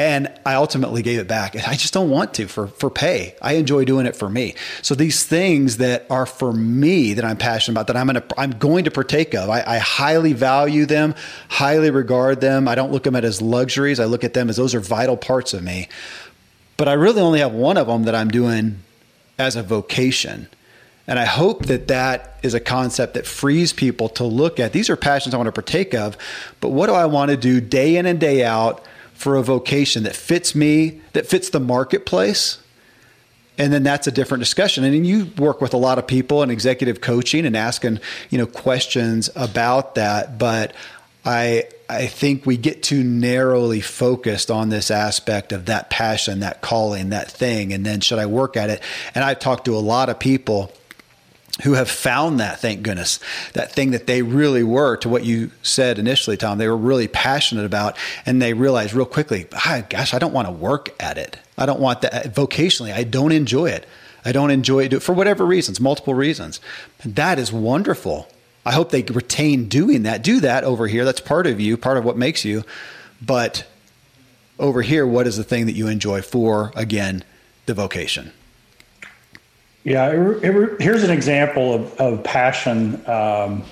[0.00, 1.54] and I ultimately gave it back.
[1.54, 3.34] And I just don't want to for, for pay.
[3.42, 4.54] I enjoy doing it for me.
[4.80, 8.52] So these things that are for me that I'm passionate about, that I'm to, I'm
[8.52, 11.14] going to partake of, I, I highly value them,
[11.50, 12.66] highly regard them.
[12.66, 14.00] I don't look at them as luxuries.
[14.00, 15.90] I look at them as those are vital parts of me.
[16.78, 18.78] But I really only have one of them that I'm doing
[19.38, 20.48] as a vocation.
[21.06, 24.88] And I hope that that is a concept that frees people to look at these
[24.88, 26.16] are passions I want to partake of,
[26.62, 28.82] but what do I want to do day in and day out
[29.20, 32.58] for a vocation that fits me, that fits the marketplace.
[33.58, 34.82] And then that's a different discussion.
[34.82, 38.46] And you work with a lot of people in executive coaching and asking, you know,
[38.46, 40.38] questions about that.
[40.38, 40.74] But
[41.22, 46.62] I I think we get too narrowly focused on this aspect of that passion, that
[46.62, 48.80] calling, that thing, and then should I work at it?
[49.14, 50.72] And I've talked to a lot of people
[51.62, 53.20] who have found that, thank goodness,
[53.52, 57.08] that thing that they really were to what you said initially, Tom, they were really
[57.08, 57.96] passionate about.
[58.26, 61.38] And they realized real quickly, ah, gosh, I don't want to work at it.
[61.58, 62.92] I don't want that vocationally.
[62.92, 63.86] I don't enjoy it.
[64.24, 66.60] I don't enjoy it for whatever reasons, multiple reasons.
[67.04, 68.28] That is wonderful.
[68.64, 70.22] I hope they retain doing that.
[70.22, 71.04] Do that over here.
[71.04, 72.64] That's part of you, part of what makes you.
[73.22, 73.66] But
[74.58, 77.24] over here, what is the thing that you enjoy for, again,
[77.64, 78.32] the vocation?
[79.84, 83.64] Yeah, it, it, here's an example of, of passion um,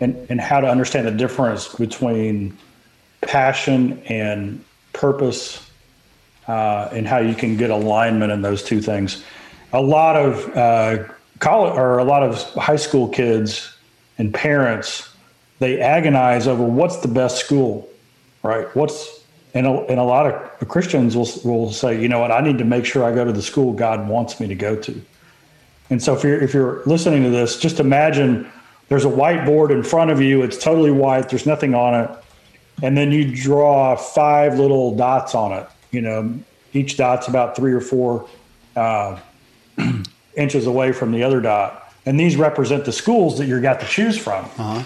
[0.00, 2.56] and, and how to understand the difference between
[3.22, 5.70] passion and purpose
[6.48, 9.24] uh, and how you can get alignment in those two things.
[9.72, 11.04] A lot of uh,
[11.38, 13.74] college or a lot of high school kids
[14.18, 15.10] and parents
[15.60, 17.88] they agonize over what's the best school,
[18.42, 18.74] right?
[18.74, 19.19] What's
[19.54, 22.58] and a, and a lot of Christians will, will say, you know what, I need
[22.58, 25.02] to make sure I go to the school God wants me to go to.
[25.90, 28.50] And so if you're, if you're listening to this, just imagine
[28.88, 30.42] there's a whiteboard in front of you.
[30.42, 31.28] It's totally white.
[31.28, 32.10] There's nothing on it.
[32.82, 35.66] And then you draw five little dots on it.
[35.90, 36.38] You know,
[36.72, 38.28] each dot's about three or four
[38.76, 39.18] uh,
[40.36, 41.92] inches away from the other dot.
[42.06, 44.44] And these represent the schools that you've got to choose from.
[44.44, 44.82] Uh-huh.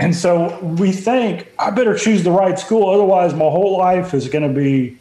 [0.00, 2.88] And so we think, I better choose the right school.
[2.88, 4.98] Otherwise, my whole life is going to be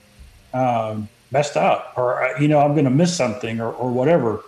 [0.54, 4.43] um, messed up or, uh, you know, I'm going to miss something or, or whatever.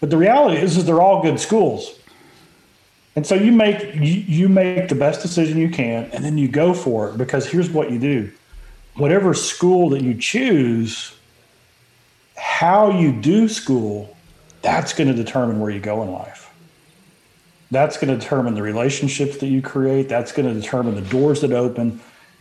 [0.00, 1.98] But the reality is, is they're all good schools.
[3.14, 6.48] And so you make you, you make the best decision you can, and then you
[6.48, 7.18] go for it.
[7.18, 8.32] Because here's what you do:
[8.94, 11.14] whatever school that you choose,
[12.36, 14.16] how you do school,
[14.62, 16.41] that's going to determine where you go in life.
[17.72, 20.08] That's going to determine the relationships that you create.
[20.08, 22.00] That's going to determine the doors that open.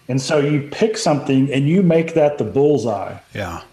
[0.10, 3.18] And so you pick something and you make that the bullseye.
[3.34, 3.64] Yeah.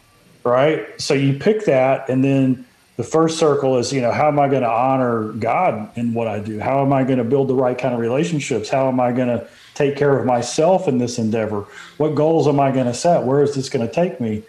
[0.45, 0.87] Right.
[1.01, 2.65] So you pick that, and then
[2.97, 6.29] the first circle is, you know, how am I going to honor God in what
[6.29, 6.61] I do?
[6.61, 8.69] How am I going to build the right kind of relationships?
[8.69, 11.67] How am I going to take care of myself in this endeavor?
[11.97, 13.25] What goals am I going to set?
[13.25, 14.45] Where is this going to take me?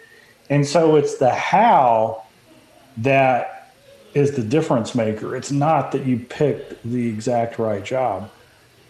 [0.48, 2.22] And so it's the how
[2.98, 3.59] that
[4.14, 5.36] is the difference maker.
[5.36, 8.30] It's not that you picked the exact right job.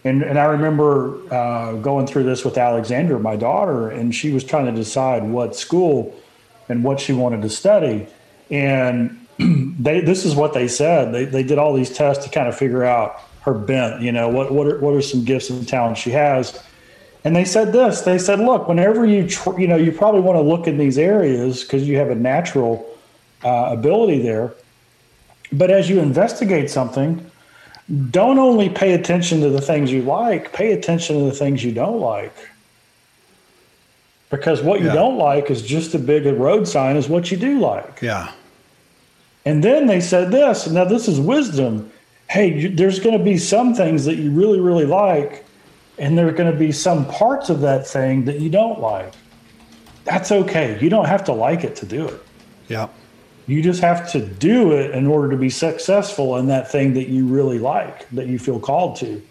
[0.03, 4.43] And, and I remember uh, going through this with Alexandra, my daughter, and she was
[4.43, 6.19] trying to decide what school
[6.69, 8.07] and what she wanted to study.
[8.49, 11.13] And they, this is what they said.
[11.13, 14.29] They, they did all these tests to kind of figure out her bent, you know,
[14.29, 16.63] what, what are, what are some gifts and talents she has.
[17.23, 20.37] And they said this, they said, look, whenever you, tr- you know, you probably want
[20.37, 22.87] to look in these areas because you have a natural
[23.43, 24.53] uh, ability there.
[25.51, 27.29] But as you investigate something,
[28.09, 31.73] don't only pay attention to the things you like, pay attention to the things you
[31.73, 32.33] don't like.
[34.29, 34.93] Because what you yeah.
[34.93, 38.01] don't like is just as big a road sign as what you do like.
[38.01, 38.31] Yeah.
[39.45, 41.91] And then they said this, now this is wisdom.
[42.29, 45.45] Hey, you, there's going to be some things that you really, really like,
[45.97, 49.13] and there are going to be some parts of that thing that you don't like.
[50.05, 50.79] That's okay.
[50.79, 52.23] You don't have to like it to do it.
[52.69, 52.87] Yeah.
[53.47, 57.09] You just have to do it in order to be successful in that thing that
[57.09, 59.21] you really like, that you feel called to.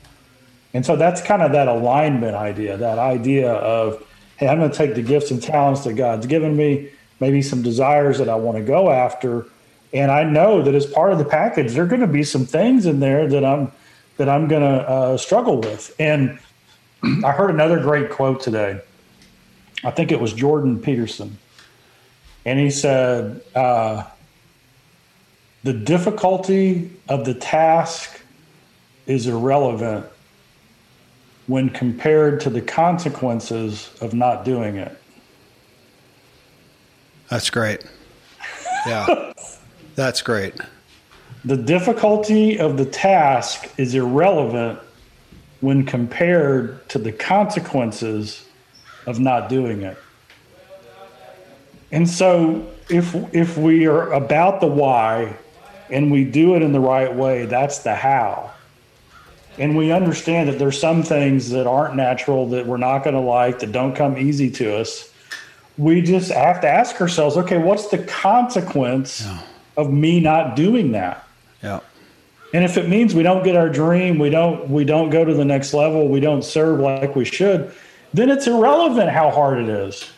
[0.74, 4.04] And so that's kind of that alignment idea, that idea of,
[4.36, 7.62] hey, I'm going to take the gifts and talents that God's given me, maybe some
[7.62, 9.46] desires that I want to go after.
[9.92, 12.46] And I know that as part of the package, there are going to be some
[12.46, 13.72] things in there that I'm
[14.16, 15.94] that I'm going to uh, struggle with.
[15.98, 16.38] And
[17.24, 18.82] I heard another great quote today.
[19.82, 21.38] I think it was Jordan Peterson
[22.44, 24.04] and he said, uh,
[25.64, 28.20] The difficulty of the task
[29.06, 30.06] is irrelevant
[31.46, 34.96] when compared to the consequences of not doing it.
[37.28, 37.84] That's great.
[38.86, 39.32] Yeah,
[39.94, 40.54] that's great.
[41.44, 44.78] The difficulty of the task is irrelevant
[45.60, 48.46] when compared to the consequences
[49.06, 49.96] of not doing it.
[51.92, 55.36] And so if if we are about the why
[55.90, 58.50] and we do it in the right way, that's the how.
[59.58, 63.20] And we understand that there's some things that aren't natural that we're not going to
[63.20, 65.12] like that don't come easy to us.
[65.76, 69.40] We just have to ask ourselves, okay, what's the consequence yeah.
[69.76, 71.26] of me not doing that?
[71.62, 71.80] Yeah.
[72.54, 75.34] And if it means we don't get our dream, we don't we don't go to
[75.34, 77.72] the next level, we don't serve like we should,
[78.14, 80.10] then it's irrelevant how hard it is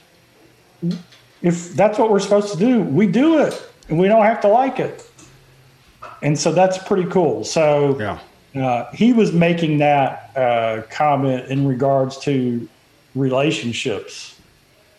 [1.43, 4.49] if that's what we're supposed to do, we do it and we don't have to
[4.49, 5.09] like it.
[6.22, 7.45] And so that's pretty cool.
[7.45, 8.18] So yeah.
[8.55, 12.68] Uh, he was making that uh, comment in regards to
[13.14, 14.38] relationships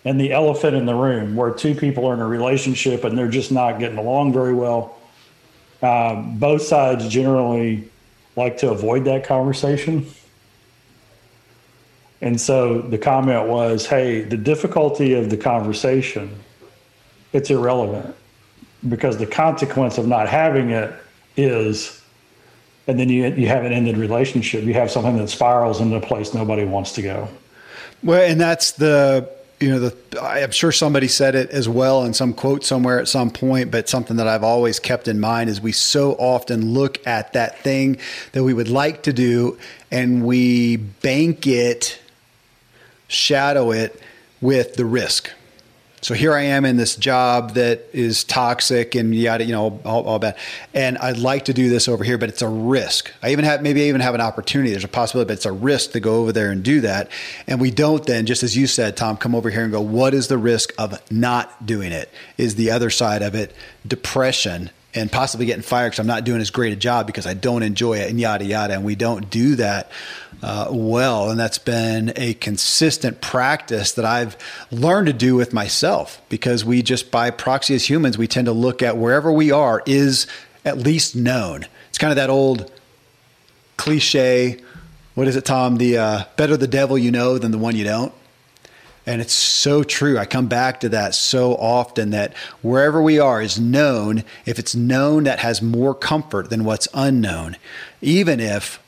[0.05, 3.29] and the elephant in the room where two people are in a relationship and they're
[3.29, 4.97] just not getting along very well.
[5.83, 7.89] Um, both sides generally
[8.35, 10.07] like to avoid that conversation.
[12.23, 16.33] And so the comment was, hey, the difficulty of the conversation,
[17.33, 18.15] it's irrelevant
[18.87, 20.93] because the consequence of not having it
[21.35, 22.01] is,
[22.87, 24.63] and then you, you have an ended relationship.
[24.63, 27.27] You have something that spirals into a place nobody wants to go.
[28.01, 32.13] Well, and that's the, you know, the, I'm sure somebody said it as well in
[32.13, 35.59] some quote somewhere at some point, but something that I've always kept in mind is
[35.59, 37.97] we so often look at that thing
[38.31, 39.59] that we would like to do
[39.91, 41.99] and we bank it
[43.13, 43.99] shadow it
[44.41, 45.31] with the risk.
[46.03, 50.03] So here I am in this job that is toxic and yada, you know, all,
[50.03, 50.35] all bad.
[50.73, 53.09] And I'd like to do this over here, but it's a risk.
[53.23, 54.71] I even have, maybe I even have an opportunity.
[54.71, 57.09] There's a possibility, but it's a risk to go over there and do that.
[57.47, 60.13] And we don't then, just as you said, Tom, come over here and go, what
[60.13, 62.09] is the risk of not doing it?
[62.37, 63.55] Is the other side of it
[63.87, 67.33] depression and possibly getting fired because I'm not doing as great a job because I
[67.33, 68.73] don't enjoy it and yada, yada.
[68.73, 69.89] And we don't do that
[70.43, 71.31] uh, well.
[71.31, 74.37] And that's been a consistent practice that I've
[74.69, 78.53] learned to do with myself because we just, by proxy as humans, we tend to
[78.53, 80.27] look at wherever we are is
[80.63, 81.65] at least known.
[81.89, 82.71] It's kind of that old
[83.77, 84.61] cliche
[85.15, 85.77] what is it, Tom?
[85.77, 88.13] The uh, better the devil you know than the one you don't.
[89.05, 90.17] And it's so true.
[90.17, 94.23] I come back to that so often that wherever we are is known.
[94.45, 97.57] If it's known, that has more comfort than what's unknown.
[98.01, 98.81] Even if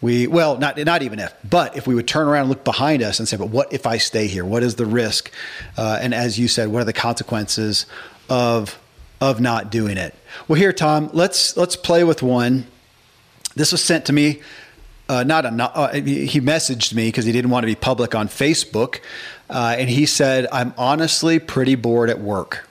[0.00, 3.02] we, well, not, not even if, but if we would turn around and look behind
[3.02, 4.44] us and say, but what if I stay here?
[4.44, 5.30] What is the risk?
[5.76, 7.86] Uh, and as you said, what are the consequences
[8.28, 8.78] of,
[9.20, 10.14] of not doing it?
[10.48, 12.66] Well, here, Tom, let's, let's play with one.
[13.54, 14.42] This was sent to me
[15.08, 18.26] uh, not a, uh, he messaged me because he didn't want to be public on
[18.28, 19.00] Facebook,
[19.48, 22.68] uh, and he said, "I'm honestly pretty bored at work."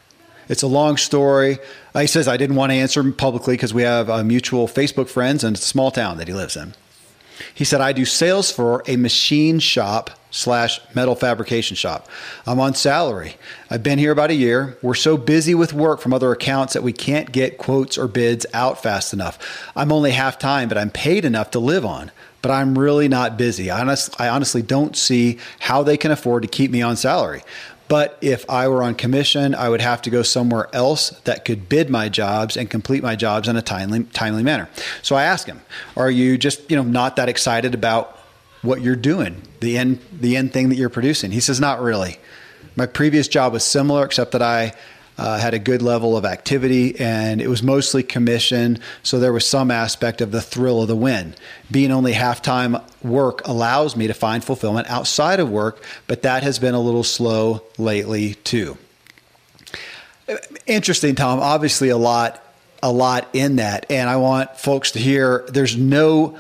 [0.50, 1.58] It's a long story.
[1.94, 4.68] Uh, he says I didn't want to answer him publicly because we have uh, mutual
[4.68, 6.76] Facebook friends and it's a small town that he lives in.
[7.54, 12.10] He said, I do sales for a machine shop slash metal fabrication shop.
[12.46, 13.36] I'm on salary.
[13.70, 14.78] I've been here about a year.
[14.82, 18.46] We're so busy with work from other accounts that we can't get quotes or bids
[18.54, 19.40] out fast enough.
[19.76, 22.12] I'm only half time, but I'm paid enough to live on.
[22.42, 23.72] But I'm really not busy.
[23.72, 27.42] I, honest, I honestly don't see how they can afford to keep me on salary.
[27.88, 31.70] But if I were on commission, I would have to go somewhere else that could
[31.70, 34.70] bid my jobs and complete my jobs in a timely timely manner.
[35.02, 35.62] So I asked him,
[35.96, 38.18] "Are you just you know not that excited about
[38.64, 42.18] what you're doing, the end the end thing that you're producing?" He says, "Not really.
[42.76, 44.74] My previous job was similar, except that I
[45.18, 48.80] uh, had a good level of activity, and it was mostly commission.
[49.04, 51.36] So there was some aspect of the thrill of the win.
[51.72, 56.44] Being only half time work allows me to find fulfillment outside of work, but that
[56.44, 58.78] has been a little slow lately too.
[60.66, 61.40] Interesting, Tom.
[61.40, 62.44] Obviously, a lot,
[62.82, 65.46] a lot in that, and I want folks to hear.
[65.50, 66.38] There's no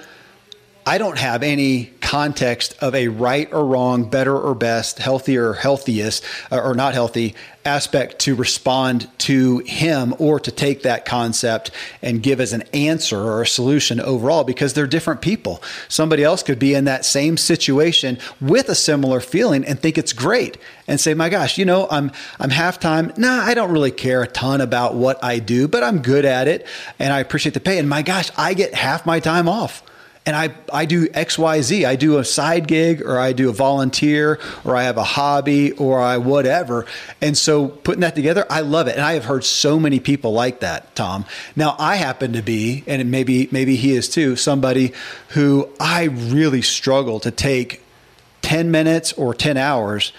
[0.87, 5.53] I don't have any context of a right or wrong, better or best, healthy or
[5.53, 7.33] healthiest, uh, or not healthy
[7.65, 11.71] aspect to respond to him or to take that concept
[12.03, 15.63] and give as an answer or a solution overall because they're different people.
[15.87, 20.13] Somebody else could be in that same situation with a similar feeling and think it's
[20.13, 23.17] great and say, "My gosh, you know, I'm I'm halftime.
[23.17, 26.47] Nah, I don't really care a ton about what I do, but I'm good at
[26.47, 26.67] it
[26.99, 27.79] and I appreciate the pay.
[27.79, 29.81] And my gosh, I get half my time off."
[30.25, 31.85] And I, I do XYZ.
[31.85, 35.73] I do a side gig or I do a volunteer or I have a hobby
[35.73, 36.87] or I whatever.
[37.21, 38.95] And so putting that together, I love it.
[38.95, 41.25] And I have heard so many people like that, Tom.
[41.55, 44.93] Now I happen to be, and maybe maybe he is too, somebody
[45.29, 47.83] who I really struggle to take
[48.41, 50.11] 10 minutes or 10 hours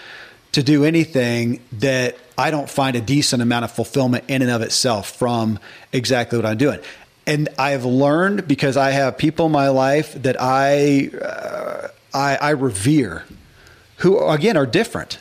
[0.53, 4.61] to do anything that I don't find a decent amount of fulfillment in and of
[4.61, 5.59] itself from
[5.91, 6.79] exactly what I'm doing
[7.27, 12.49] and I've learned because I have people in my life that I, uh, I, I
[12.51, 13.25] revere,
[13.97, 15.19] who again are different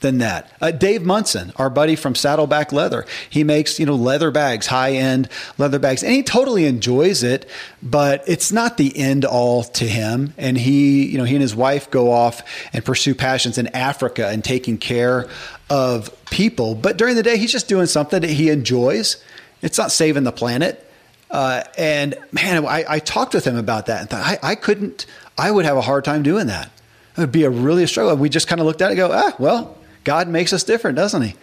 [0.00, 0.52] than that.
[0.60, 4.92] Uh, Dave Munson, our buddy from Saddleback Leather, he makes you know leather bags, high
[4.92, 7.48] end leather bags, and he totally enjoys it.
[7.82, 10.34] But it's not the end all to him.
[10.36, 12.42] And he, you know, he and his wife go off
[12.74, 15.26] and pursue passions in Africa and taking care
[15.70, 16.74] of people.
[16.74, 19.22] But during the day, he's just doing something that he enjoys.
[19.62, 20.84] It's not saving the planet.
[21.30, 25.04] Uh, and man, I, I, talked with him about that and thought I, I, couldn't,
[25.36, 26.70] I would have a hard time doing that.
[27.16, 28.16] It would be a really struggle.
[28.16, 30.96] We just kind of looked at it and go, ah, well, God makes us different,
[30.96, 31.34] doesn't he?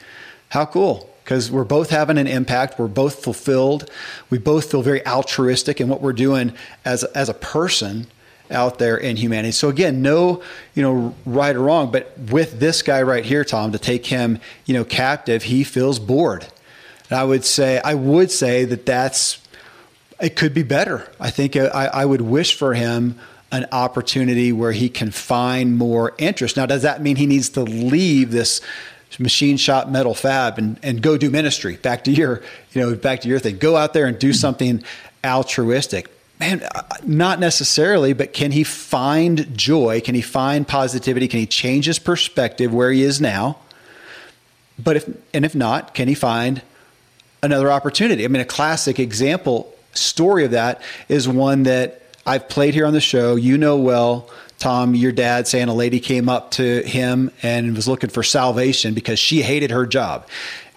[0.50, 1.10] How cool.
[1.24, 2.80] Because we're both having an impact.
[2.80, 3.90] We're both fulfilled.
[4.30, 8.08] We both feel very altruistic in what we're doing as, as a person
[8.52, 9.52] out there in humanity.
[9.52, 10.42] So again, no,
[10.74, 14.40] you know, right or wrong, but with this guy right here, Tom, to take him,
[14.66, 16.48] you know, captive, he feels bored.
[17.10, 19.45] And I would say, I would say that that's
[20.20, 21.09] it could be better.
[21.20, 23.20] I think uh, I, I would wish for him
[23.51, 26.57] an opportunity where he can find more interest.
[26.57, 28.61] Now, does that mean he needs to leave this
[29.18, 31.78] machine shop metal fab and, and go do ministry?
[31.78, 32.41] Back to your,
[32.74, 33.57] you know, back to your thing.
[33.57, 34.84] Go out there and do something
[35.24, 36.11] altruistic.
[36.39, 40.01] Man, uh, not necessarily, but can he find joy?
[40.01, 41.28] Can he find positivity?
[41.30, 43.57] Can he change his perspective where he is now?
[44.78, 46.61] But if and if not, can he find
[47.41, 48.26] another opportunity?
[48.26, 52.93] I mean, a classic example story of that is one that I've played here on
[52.93, 53.36] the show.
[53.36, 57.88] You know well, Tom, your dad saying a lady came up to him and was
[57.88, 60.28] looking for salvation because she hated her job.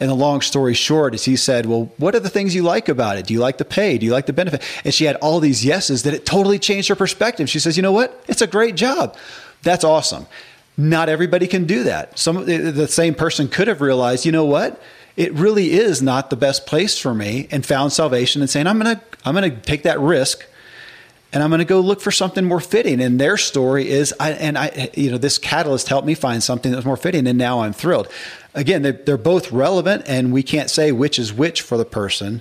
[0.00, 2.88] And the long story short is he said, Well, what are the things you like
[2.88, 3.26] about it?
[3.26, 3.98] Do you like the pay?
[3.98, 4.62] Do you like the benefit?
[4.84, 7.48] And she had all these yeses that it totally changed her perspective.
[7.48, 8.22] She says, You know what?
[8.28, 9.16] It's a great job.
[9.62, 10.26] That's awesome.
[10.76, 12.18] Not everybody can do that.
[12.18, 14.80] Some the same person could have realized, you know what?
[15.18, 18.78] It really is not the best place for me and found salvation and saying, I'm
[18.78, 20.46] going to, I'm going to take that risk
[21.32, 23.00] and I'm going to go look for something more fitting.
[23.02, 26.70] And their story is, I, and I, you know, this catalyst helped me find something
[26.70, 27.26] that was more fitting.
[27.26, 28.06] And now I'm thrilled.
[28.54, 32.40] Again, they're, they're both relevant and we can't say which is which for the person.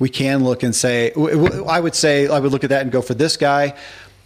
[0.00, 3.02] We can look and say, I would say, I would look at that and go
[3.02, 3.76] for this guy.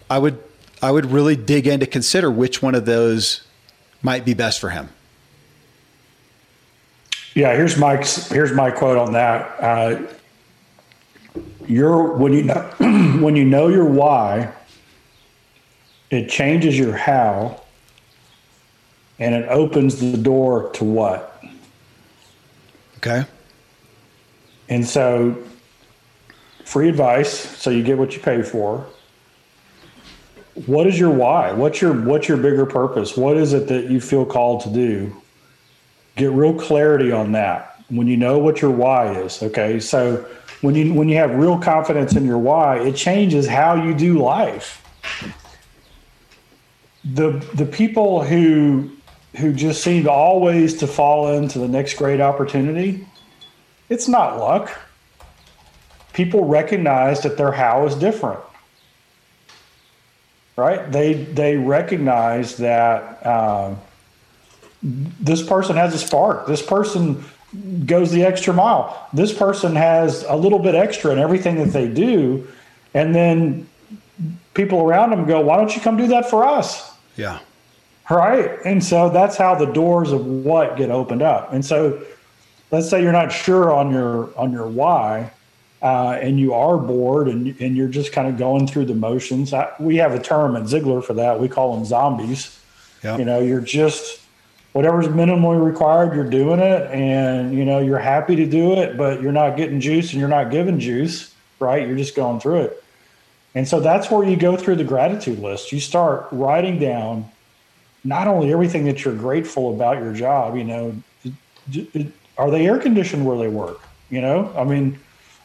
[0.09, 0.43] I would
[0.81, 3.43] I would really dig in to consider which one of those
[4.03, 4.89] might be best for him.
[7.35, 8.29] Yeah, here's Mike's.
[8.29, 9.61] Here's my quote on that.
[9.61, 10.03] Uh,
[11.67, 14.53] your when you know, when you know your why,
[16.11, 17.61] it changes your how,
[19.19, 21.43] and it opens the door to what.
[22.99, 23.25] Okay.
[24.69, 25.37] And so,
[26.65, 28.87] free advice, so you get what you pay for.
[30.67, 31.51] What is your why?
[31.51, 33.17] What's your what's your bigger purpose?
[33.17, 35.21] What is it that you feel called to do?
[36.17, 37.83] Get real clarity on that.
[37.89, 39.81] When you know what your why is, okay?
[39.81, 40.25] So
[40.61, 44.19] when you when you have real confidence in your why, it changes how you do
[44.19, 44.81] life.
[47.05, 48.91] The the people who
[49.37, 53.07] who just seem to always to fall into the next great opportunity,
[53.89, 54.71] it's not luck.
[56.13, 58.41] People recognize that their how is different.
[60.57, 60.91] Right?
[60.91, 63.75] They they recognize that uh,
[64.85, 66.47] this person has a spark.
[66.47, 67.25] This person
[67.87, 69.09] goes the extra mile.
[69.13, 72.47] This person has a little bit extra in everything that they do.
[72.93, 73.67] And then
[74.53, 76.93] people around them go, why don't you come do that for us?
[77.17, 77.39] Yeah.
[78.11, 78.59] Right.
[78.65, 81.53] And so that's how the doors of what get opened up.
[81.53, 82.03] And so
[82.71, 85.31] let's say you're not sure on your on your why,
[85.81, 89.55] uh, and you are bored and and you're just kind of going through the motions.
[89.55, 91.41] I, we have a term at Ziglar for that.
[91.41, 92.61] We call them zombies.
[93.03, 93.17] Yeah.
[93.17, 94.21] You know, you're just
[94.75, 99.23] whatever's minimally required, you're doing it, and you know you're happy to do it, but
[99.23, 101.87] you're not getting juice and you're not giving juice, right?
[101.87, 102.85] You're just going through it,
[103.55, 105.73] and so that's where you go through the gratitude list.
[105.73, 107.31] You start writing down
[108.03, 110.95] not only everything that you're grateful about your job, you know,
[112.37, 113.81] are they air conditioned where they work?
[114.11, 114.99] You know, I mean,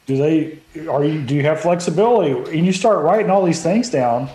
[0.07, 0.59] do they
[0.89, 2.57] are you do you have flexibility?
[2.57, 4.27] And you start writing all these things down,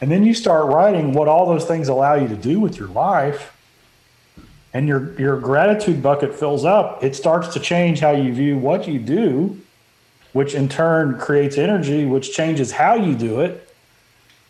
[0.00, 2.88] and then you start writing what all those things allow you to do with your
[2.88, 3.54] life
[4.72, 8.86] and your your gratitude bucket fills up, it starts to change how you view what
[8.86, 9.58] you do,
[10.32, 13.64] which in turn creates energy, which changes how you do it.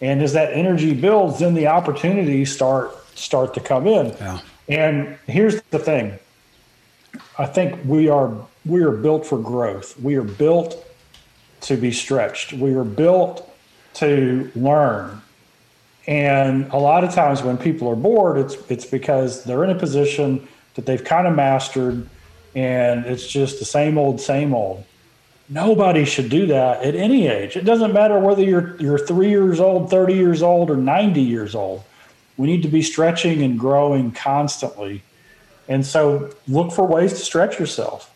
[0.00, 4.08] And as that energy builds, then the opportunities start start to come in.
[4.18, 4.40] Yeah.
[4.68, 6.18] And here's the thing.
[7.38, 8.32] I think we are
[8.66, 9.98] we are built for growth.
[10.00, 10.84] We are built
[11.62, 12.52] to be stretched.
[12.52, 13.48] We are built
[13.94, 15.22] to learn.
[16.08, 19.78] And a lot of times when people are bored, it's it's because they're in a
[19.78, 22.08] position that they've kind of mastered
[22.54, 24.84] and it's just the same old, same old.
[25.50, 27.56] Nobody should do that at any age.
[27.56, 31.54] It doesn't matter whether you're you're three years old, 30 years old, or 90 years
[31.54, 31.84] old.
[32.38, 35.02] We need to be stretching and growing constantly.
[35.68, 38.10] And so look for ways to stretch yourself.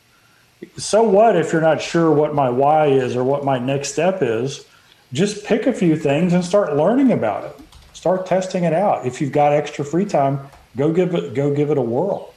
[0.79, 4.23] So what if you're not sure what my why is or what my next step
[4.23, 4.65] is?
[5.13, 7.62] Just pick a few things and start learning about it
[8.03, 9.07] start testing it out.
[9.07, 10.41] If you've got extra free time,
[10.77, 12.35] go give it go give it a whirl.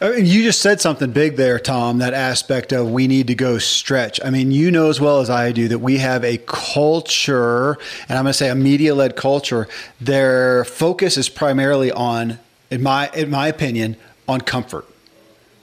[0.00, 3.34] I mean, you just said something big there, Tom, that aspect of we need to
[3.34, 4.18] go stretch.
[4.24, 7.72] I mean, you know as well as I do that we have a culture,
[8.08, 9.68] and I'm going to say a media led culture.
[10.00, 12.38] Their focus is primarily on,
[12.70, 13.96] in my, in my opinion,
[14.26, 14.86] on comfort.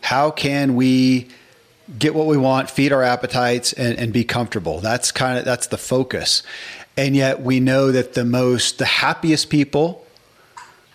[0.01, 1.29] How can we
[1.97, 4.81] get what we want, feed our appetites, and, and be comfortable?
[4.81, 6.43] That's kind of, that's the focus
[6.97, 10.05] and yet we know that the most the happiest people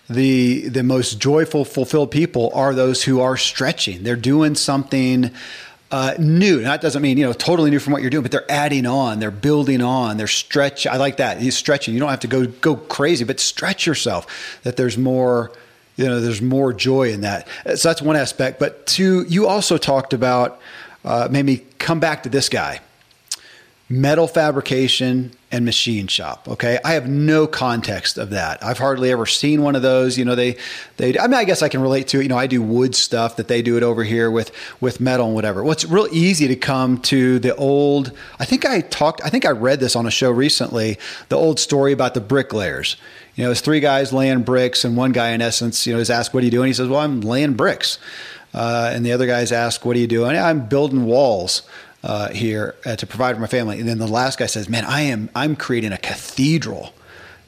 [0.09, 5.31] the the most joyful fulfilled people are those who are stretching they're doing something
[5.91, 6.61] uh, new.
[6.61, 9.21] that doesn't mean you know totally new from what you're doing, but they're adding on,
[9.21, 10.87] they're building on, they're stretch.
[10.87, 11.41] I like that.
[11.41, 11.95] He's stretching.
[11.95, 14.61] You don't have to go go crazy, but stretch yourself.
[14.65, 15.51] That there's more,
[15.97, 17.49] you know, there's more joy in that.
[17.77, 18.59] So that's one aspect.
[18.59, 20.61] But two, you also talked about
[21.05, 22.81] uh, made me come back to this guy
[23.91, 26.79] metal fabrication and machine shop okay?
[26.85, 28.63] I have no context of that.
[28.63, 30.57] I've hardly ever seen one of those you know they
[30.99, 32.25] they i mean i guess i can relate to it.
[32.25, 35.27] You know i do wood stuff that they do it over here with with metal
[35.27, 35.65] and whatever.
[35.65, 39.51] Well real easy to come to the old i think i talked i think i
[39.51, 40.99] read this on a show recently
[41.31, 42.97] the old story about the bricklayers.
[43.37, 46.11] You know it's three guys laying bricks and one guy in essence you know is
[46.11, 46.67] asked what are you doing?
[46.67, 47.99] He says well i'm laying bricks.
[48.55, 50.37] Uh, and the other guys ask what are you doing?
[50.37, 51.63] I'm building walls
[52.03, 53.81] uh, here uh, to provide for my family.
[53.81, 56.95] And then the last guy says, "Man, I am I'm creating a cathedral."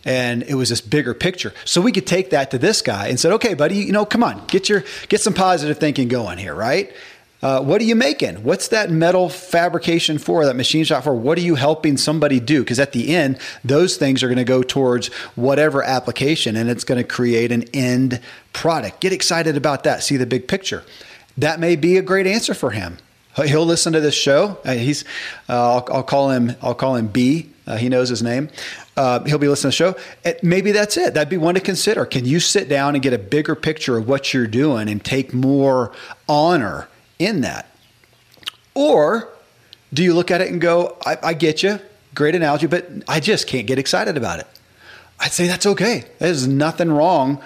[0.05, 1.53] And it was this bigger picture.
[1.67, 4.25] So we could take that to this guy and said, "Okay, buddy, you know, come
[4.25, 6.93] on, get your get some positive thinking going here, right?"
[7.43, 8.43] Uh, what are you making?
[8.45, 10.45] What's that metal fabrication for?
[10.45, 11.15] That machine shop for?
[11.15, 12.61] What are you helping somebody do?
[12.61, 16.85] Because at the end, those things are going to go towards whatever application, and it's
[16.85, 18.21] going to create an end
[18.53, 19.01] product.
[19.01, 20.03] Get excited about that.
[20.03, 20.85] See the big picture.
[21.39, 22.99] That may be a great answer for him.
[23.37, 24.59] He'll listen to this show.
[24.65, 25.05] Uh, he's,
[25.49, 27.51] uh, I'll, I'll, call him, I'll call him B.
[27.67, 28.49] Uh, he knows his name.
[28.97, 30.01] Uh, he'll be listening to the show.
[30.25, 31.15] And maybe that's it.
[31.15, 32.05] That'd be one to consider.
[32.05, 35.33] Can you sit down and get a bigger picture of what you're doing and take
[35.33, 35.93] more
[36.29, 37.67] honor in that?
[38.75, 39.29] Or
[39.95, 41.79] do you look at it and go, I, I get you,
[42.15, 44.47] great analogy, but I just can't get excited about it?
[45.21, 46.05] I'd say that's okay.
[46.19, 47.41] There's nothing wrong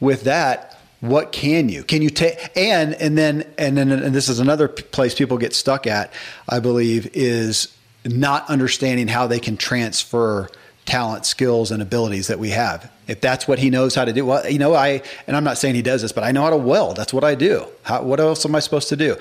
[0.00, 0.67] with that
[1.00, 1.84] what can you?
[1.84, 5.54] Can you take and and then and then and this is another place people get
[5.54, 6.12] stuck at
[6.48, 7.72] i believe is
[8.04, 10.48] not understanding how they can transfer
[10.86, 12.90] talent skills and abilities that we have.
[13.06, 15.56] If that's what he knows how to do well you know i and i'm not
[15.58, 16.96] saying he does this but i know how to weld.
[16.96, 17.66] That's what i do.
[17.82, 19.16] How, what else am i supposed to do?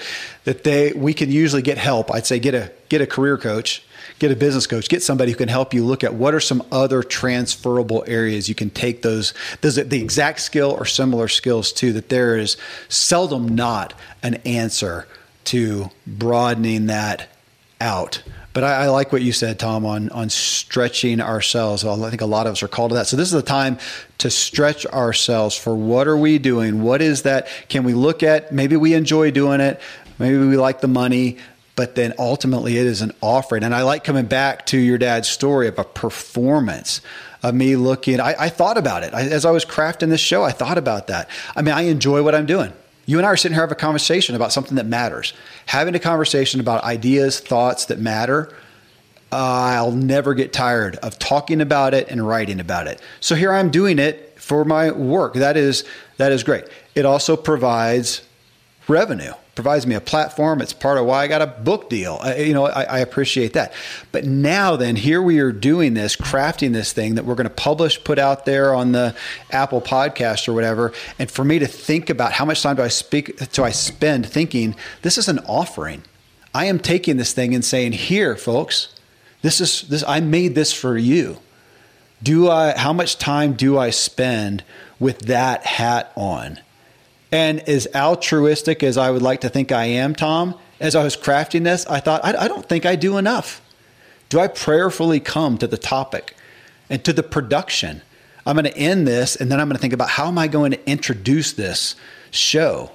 [0.46, 2.12] That they we can usually get help.
[2.12, 3.84] I'd say get a get a career coach
[4.20, 6.64] get a business coach, get somebody who can help you look at what are some
[6.72, 11.94] other transferable areas you can take those, those the exact skill or similar skills to,
[11.94, 12.58] that there is
[12.90, 13.94] seldom not
[14.24, 15.08] an answer
[15.46, 17.30] to broadening that
[17.80, 18.24] out.
[18.54, 21.86] But I, I, like what you said, Tom, on on stretching ourselves.
[21.86, 23.06] Well, I think a lot of us are called to that.
[23.06, 23.78] So this is the time
[24.18, 26.82] to stretch ourselves for what are we doing?
[26.82, 27.48] What is that?
[27.70, 28.52] Can we look at?
[28.52, 29.80] Maybe we enjoy doing it.
[30.18, 31.38] Maybe we like the money
[31.78, 33.64] but then ultimately it is an offering.
[33.64, 37.02] And I like coming back to your dad's story of a performance
[37.44, 38.20] of me looking.
[38.20, 40.44] I, I thought about it I, as I was crafting this show.
[40.44, 41.30] I thought about that.
[41.56, 42.74] I mean, I enjoy what I'm doing.
[43.06, 45.34] You and I are sitting here having a conversation about something that matters.
[45.68, 48.52] Having a conversation about ideas, thoughts that matter.
[49.32, 53.00] I'll never get tired of talking about it and writing about it.
[53.20, 55.36] So here I'm doing it for my work.
[55.36, 55.84] That is
[56.18, 56.66] that is great.
[56.96, 58.24] It also provides
[58.88, 60.62] revenue provides me a platform.
[60.62, 62.20] It's part of why I got a book deal.
[62.22, 63.74] I, you know, I, I, appreciate that.
[64.12, 67.50] But now, then, here we are doing this, crafting this thing that we're going to
[67.50, 69.16] publish, put out there on the
[69.50, 70.94] Apple Podcast or whatever.
[71.18, 74.28] And for me to think about how much time do I speak, do I spend
[74.30, 76.04] thinking this is an offering.
[76.54, 78.90] I am taking this thing and saying, "Here, folks,
[79.42, 80.04] this is this.
[80.08, 81.40] I made this for you."
[82.22, 82.78] Do I?
[82.78, 84.64] How much time do I spend
[85.00, 86.60] with that hat on?
[87.32, 91.18] And as altruistic as I would like to think I am, Tom, as I was
[91.18, 93.62] crafting this, I thought, I, I don't think I do enough.
[94.30, 96.36] Do I prayerfully come to the topic
[96.90, 98.02] and to the production?
[98.46, 100.48] I'm going to end this and then I'm going to think about how am I
[100.48, 101.96] going to introduce this
[102.32, 102.92] show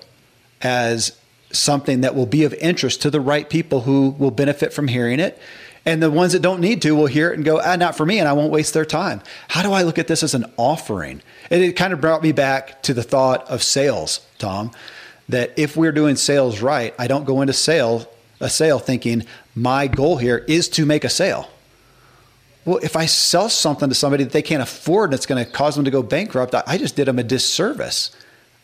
[0.63, 1.19] as
[1.51, 5.21] something that will be of interest to the right people who will benefit from hearing
[5.21, 5.39] it.
[5.85, 8.07] And the ones that don't need to will hear it and go, ah, not for
[8.07, 9.21] me, and I won't waste their time.
[9.49, 11.23] How do I look at this as an offering?
[11.53, 14.73] And it kind of brought me back to the thought of sales, Tom,
[15.29, 18.09] that if we're doing sales right, I don't go into sale
[18.41, 19.25] a sale thinking
[19.55, 21.49] my goal here is to make a sale.
[22.65, 25.51] Well, if I sell something to somebody that they can't afford and it's going to
[25.51, 28.11] cause them to go bankrupt, I just did them a disservice.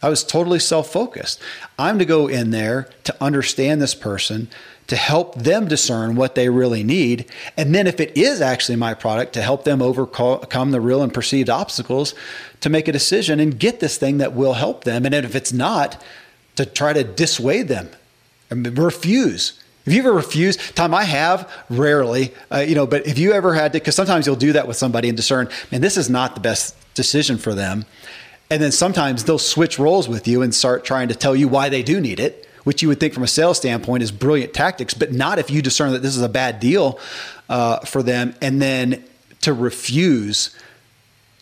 [0.01, 1.41] I was totally self focused.
[1.79, 4.49] I'm to go in there to understand this person,
[4.87, 7.27] to help them discern what they really need.
[7.57, 11.13] And then, if it is actually my product, to help them overcome the real and
[11.13, 12.15] perceived obstacles
[12.61, 15.05] to make a decision and get this thing that will help them.
[15.05, 16.03] And if it's not,
[16.57, 17.89] to try to dissuade them,
[18.51, 19.63] mean, refuse.
[19.85, 20.77] Have you ever refused?
[20.77, 24.27] Tom, I have rarely, uh, you know, but if you ever had to, because sometimes
[24.27, 27.55] you'll do that with somebody and discern, man, this is not the best decision for
[27.55, 27.87] them.
[28.51, 31.69] And then sometimes they'll switch roles with you and start trying to tell you why
[31.69, 34.93] they do need it which you would think from a sales standpoint is brilliant tactics,
[34.93, 36.99] but not if you discern that this is a bad deal
[37.49, 38.35] uh, for them.
[38.43, 39.03] And then
[39.41, 40.55] to refuse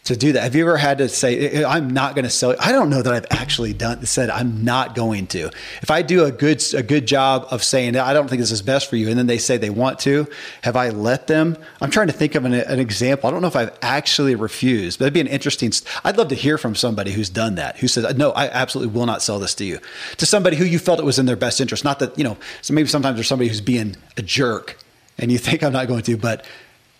[0.07, 0.43] to do that.
[0.43, 2.55] Have you ever had to say, I'm not going to sell?
[2.61, 5.51] I don't know that I've actually done said I'm not going to.
[5.83, 8.63] If I do a good a good job of saying I don't think this is
[8.63, 10.27] best for you, and then they say they want to,
[10.63, 11.57] have I let them?
[11.81, 13.29] I'm trying to think of an, an example.
[13.29, 15.73] I don't know if I've actually refused, but it'd be an interesting.
[16.05, 19.07] I'd love to hear from somebody who's done that, who says, no, I absolutely will
[19.07, 19.81] not sell this to you,
[20.19, 21.85] to somebody who you felt it was in their best interest.
[21.85, 22.37] Not that you know.
[22.63, 24.79] So maybe sometimes there's somebody who's being a jerk,
[25.19, 26.45] and you think I'm not going to, but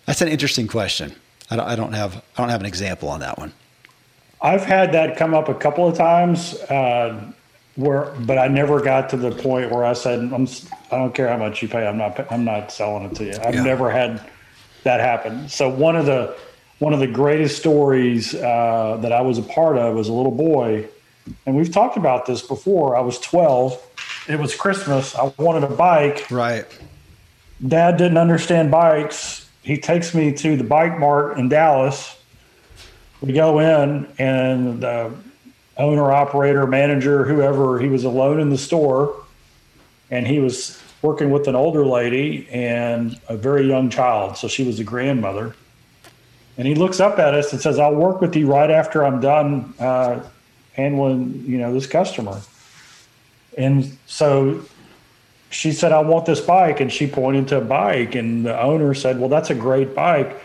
[0.05, 1.15] that's an interesting question.
[1.49, 3.53] I don't, I don't have I don't have an example on that one.
[4.41, 7.31] I've had that come up a couple of times, uh,
[7.75, 10.47] where but I never got to the point where I said I'm
[10.91, 13.37] I don't care how much you pay I'm not I'm not selling it to you.
[13.41, 13.63] I've yeah.
[13.63, 14.21] never had
[14.83, 15.47] that happen.
[15.47, 16.35] So one of the
[16.79, 20.31] one of the greatest stories uh, that I was a part of as a little
[20.31, 20.87] boy,
[21.45, 22.95] and we've talked about this before.
[22.95, 23.81] I was 12.
[24.27, 25.15] It was Christmas.
[25.15, 26.29] I wanted a bike.
[26.29, 26.65] Right.
[27.65, 32.17] Dad didn't understand bikes he takes me to the bike mart in Dallas.
[33.19, 35.11] We go in, and the
[35.75, 39.13] owner, operator, manager, whoever, he was alone in the store,
[40.09, 44.37] and he was working with an older lady and a very young child.
[44.37, 45.53] So she was a grandmother.
[46.57, 49.19] And he looks up at us and says, "I'll work with you right after I'm
[49.19, 50.21] done uh,
[50.71, 52.39] handling, you know, this customer."
[53.57, 54.63] And so
[55.49, 56.79] she said, I want this bike.
[56.79, 58.15] And she pointed to a bike.
[58.15, 60.41] And the owner said, Well, that's a great bike.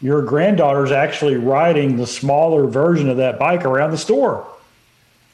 [0.00, 4.46] your granddaughter's actually riding the smaller version of that bike around the store.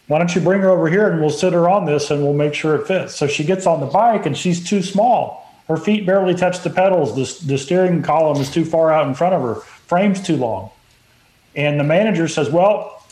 [0.07, 2.35] Why don't you bring her over here and we'll sit her on this and we'll
[2.35, 3.15] make sure it fits?
[3.15, 5.49] So she gets on the bike and she's too small.
[5.69, 7.15] Her feet barely touch the pedals.
[7.15, 9.55] The, the steering column is too far out in front of her.
[9.87, 10.71] Frame's too long.
[11.55, 13.05] And the manager says, Well,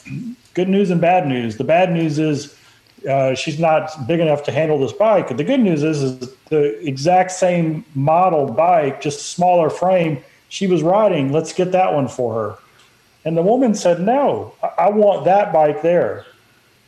[0.54, 1.56] good news and bad news.
[1.56, 2.57] The bad news is
[3.06, 5.28] uh, she's not big enough to handle this bike.
[5.36, 10.22] The good news is, is the exact same model bike, just smaller frame.
[10.48, 11.32] She was riding.
[11.32, 12.58] Let's get that one for her.
[13.24, 16.24] And the woman said, No, I want that bike there.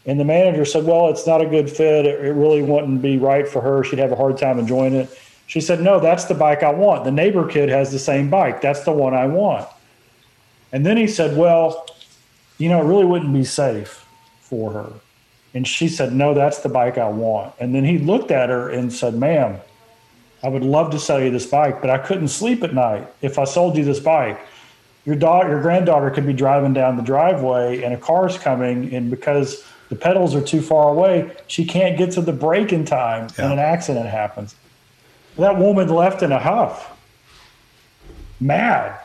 [0.07, 2.07] And the manager said, Well, it's not a good fit.
[2.07, 3.85] It really wouldn't be right for her.
[3.85, 5.11] She'd have a hard time enjoying it.
[5.47, 7.05] She said, No, that's the bike I want.
[7.05, 8.61] The neighbor kid has the same bike.
[8.61, 9.69] That's the one I want.
[10.73, 11.87] And then he said, Well,
[12.59, 14.07] you know, it really wouldn't be safe
[14.41, 14.93] for her.
[15.55, 17.55] And she said, No, that's the bike I want.
[17.59, 19.59] And then he looked at her and said, Ma'am,
[20.43, 23.39] I would love to sell you this bike, but I couldn't sleep at night if
[23.39, 24.41] I sold you this bike.
[25.05, 29.11] Your daughter, your granddaughter could be driving down the driveway and a car's coming, and
[29.11, 33.29] because the pedals are too far away, she can't get to the brake in time,
[33.37, 33.45] yeah.
[33.45, 34.55] and an accident happens.
[35.37, 36.97] That woman left in a huff,
[38.41, 38.99] mad.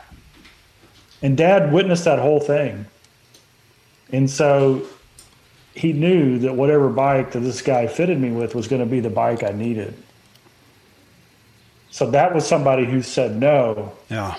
[1.22, 2.86] And dad witnessed that whole thing.
[4.12, 4.86] And so
[5.76, 9.00] he knew that whatever bike that this guy fitted me with was going to be
[9.00, 9.94] the bike I needed.
[11.90, 13.92] So that was somebody who said no.
[14.10, 14.38] Yeah.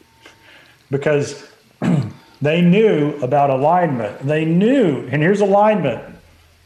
[0.90, 1.46] because
[2.42, 4.20] they knew about alignment.
[4.20, 6.16] They knew, and here's alignment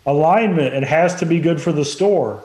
[0.05, 2.45] alignment, it has to be good for the store.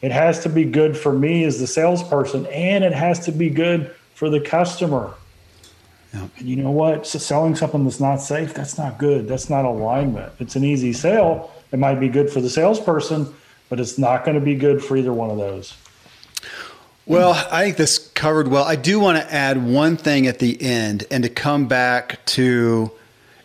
[0.00, 3.50] It has to be good for me as the salesperson, and it has to be
[3.50, 5.12] good for the customer.
[6.14, 6.30] Yep.
[6.38, 7.06] And you know what?
[7.06, 9.28] So selling something that's not safe, that's not good.
[9.28, 10.32] That's not alignment.
[10.38, 11.52] It's an easy sale.
[11.72, 13.32] It might be good for the salesperson,
[13.68, 15.74] but it's not going to be good for either one of those.
[17.04, 18.64] Well, I think this covered well.
[18.64, 22.90] I do want to add one thing at the end and to come back to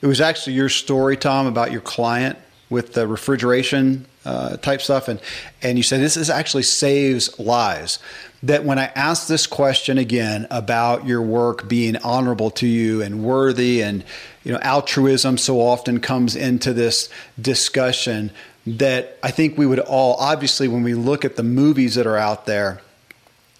[0.01, 2.37] it was actually your story, Tom, about your client
[2.69, 5.19] with the refrigeration uh, type stuff, and
[5.61, 7.99] and you say this is actually saves lives.
[8.41, 13.23] That when I asked this question again about your work being honorable to you and
[13.23, 14.03] worthy, and
[14.43, 17.09] you know altruism so often comes into this
[17.39, 18.31] discussion.
[18.65, 22.17] That I think we would all obviously when we look at the movies that are
[22.17, 22.81] out there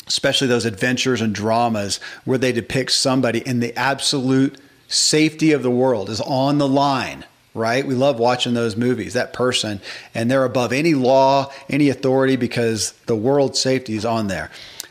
[0.06, 4.60] especially those adventures and dramas where they depict somebody in the absolute
[4.90, 7.86] safety of the world is on the line right?
[7.86, 9.80] We love watching those movies, that person,
[10.14, 14.50] and they're above any law, any authority because the world safety is on there.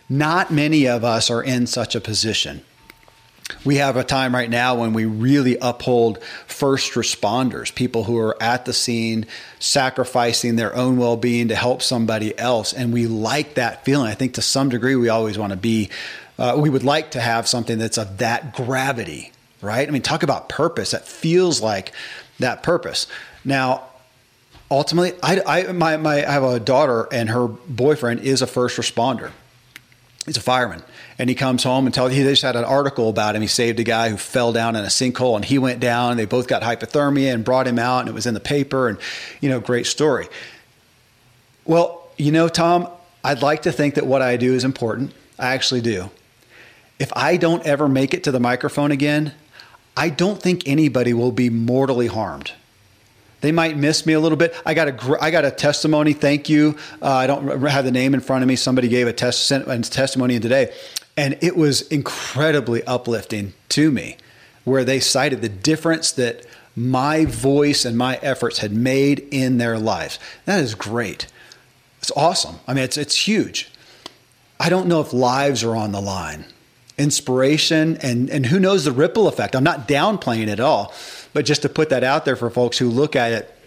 [0.09, 2.63] Not many of us are in such a position.
[3.65, 8.41] We have a time right now when we really uphold first responders, people who are
[8.43, 9.27] at the scene
[9.59, 12.73] sacrificing their own well being to help somebody else.
[12.73, 14.07] And we like that feeling.
[14.07, 15.91] I think to some degree, we always want to be,
[16.39, 19.87] uh, we would like to have something that's of that gravity, right?
[19.87, 20.93] I mean, talk about purpose.
[20.93, 21.93] That feels like
[22.39, 23.07] that purpose.
[23.45, 23.85] Now,
[24.71, 28.79] ultimately, I, I, my, my, I have a daughter, and her boyfriend is a first
[28.79, 29.31] responder.
[30.27, 30.85] He's a fireman,
[31.19, 32.13] and he comes home and tells.
[32.13, 33.43] He just had an article about him.
[33.43, 36.13] He saved a guy who fell down in a sinkhole, and he went down.
[36.13, 38.89] And they both got hypothermia and brought him out, and it was in the paper.
[38.89, 38.99] And
[39.41, 40.29] you know, great story.
[41.65, 42.89] Well, you know, Tom,
[43.25, 45.13] I'd like to think that what I do is important.
[45.41, 46.09] I actually do.
[47.01, 49.35] If I don't ever make it to the microphone again,
[49.97, 52.53] I don't think anybody will be mortally harmed.
[53.43, 54.55] They might miss me a little bit.
[54.65, 56.13] I got a I got a testimony.
[56.13, 56.77] Thank you.
[57.03, 58.57] Uh, I don't have the name in front of me.
[58.57, 60.73] Somebody gave a test a testimony today,
[61.17, 64.17] and it was incredibly uplifting to me,
[64.65, 69.77] where they cited the difference that my voice and my efforts had made in their
[69.77, 70.21] lives.
[70.45, 71.27] That is great.
[71.99, 72.61] It's awesome.
[72.69, 73.71] I mean, it's it's huge.
[74.61, 76.45] I don't know if lives are on the line
[76.99, 79.57] inspiration and and who knows the ripple effect.
[79.57, 80.93] I'm not downplaying it at all,
[81.33, 83.59] but just to put that out there for folks who look at it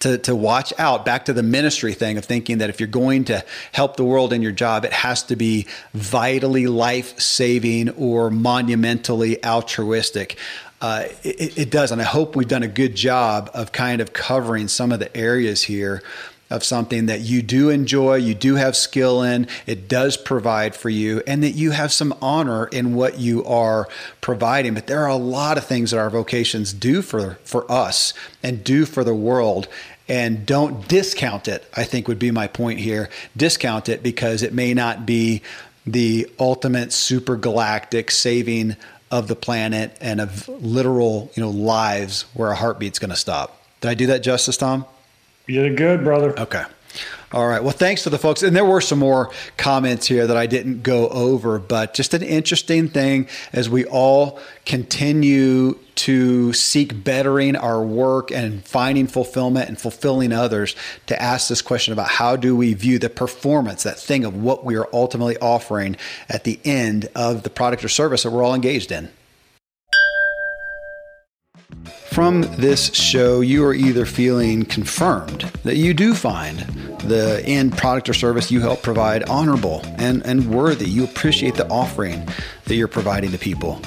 [0.00, 3.24] to, to watch out back to the ministry thing of thinking that if you're going
[3.26, 8.30] to help the world in your job, it has to be vitally life saving or
[8.30, 10.36] monumentally altruistic.
[10.80, 11.92] Uh, it, it does.
[11.92, 15.14] And I hope we've done a good job of kind of covering some of the
[15.16, 16.02] areas here
[16.50, 20.90] of something that you do enjoy, you do have skill in, it does provide for
[20.90, 23.88] you, and that you have some honor in what you are
[24.20, 24.74] providing.
[24.74, 28.62] But there are a lot of things that our vocations do for, for us and
[28.62, 29.68] do for the world.
[30.08, 33.10] And don't discount it, I think would be my point here.
[33.36, 35.42] Discount it because it may not be
[35.84, 38.76] the ultimate super galactic saving
[39.10, 43.60] of the planet and of literal, you know, lives where a heartbeat's to stop.
[43.80, 44.84] Did I do that justice, Tom?
[45.46, 46.38] You did good, brother.
[46.38, 46.64] Okay.
[47.32, 47.62] All right.
[47.62, 48.42] Well, thanks to the folks.
[48.42, 52.22] And there were some more comments here that I didn't go over, but just an
[52.22, 59.80] interesting thing as we all continue to seek bettering our work and finding fulfillment and
[59.80, 60.76] fulfilling others
[61.06, 64.64] to ask this question about how do we view the performance, that thing of what
[64.64, 65.96] we are ultimately offering
[66.28, 69.10] at the end of the product or service that we're all engaged in.
[72.16, 76.60] From this show, you are either feeling confirmed that you do find
[77.00, 80.88] the end product or service you help provide honorable and, and worthy.
[80.88, 82.26] You appreciate the offering
[82.64, 83.82] that you're providing to people.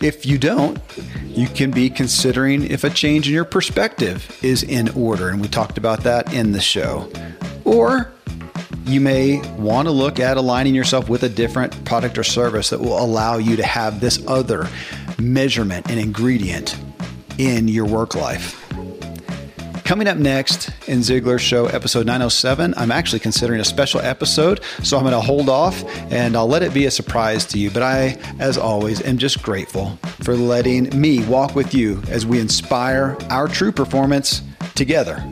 [0.00, 0.78] If you don't,
[1.26, 5.28] you can be considering if a change in your perspective is in order.
[5.28, 7.10] And we talked about that in the show.
[7.64, 8.12] Or
[8.84, 12.78] you may want to look at aligning yourself with a different product or service that
[12.78, 14.68] will allow you to have this other
[15.18, 16.78] measurement and ingredient
[17.38, 18.56] in your work life.
[19.90, 24.96] Coming up next in Ziglar Show episode 907, I'm actually considering a special episode, so
[24.96, 27.72] I'm going to hold off and I'll let it be a surprise to you.
[27.72, 32.38] But I, as always, am just grateful for letting me walk with you as we
[32.38, 34.42] inspire our true performance
[34.76, 35.24] together.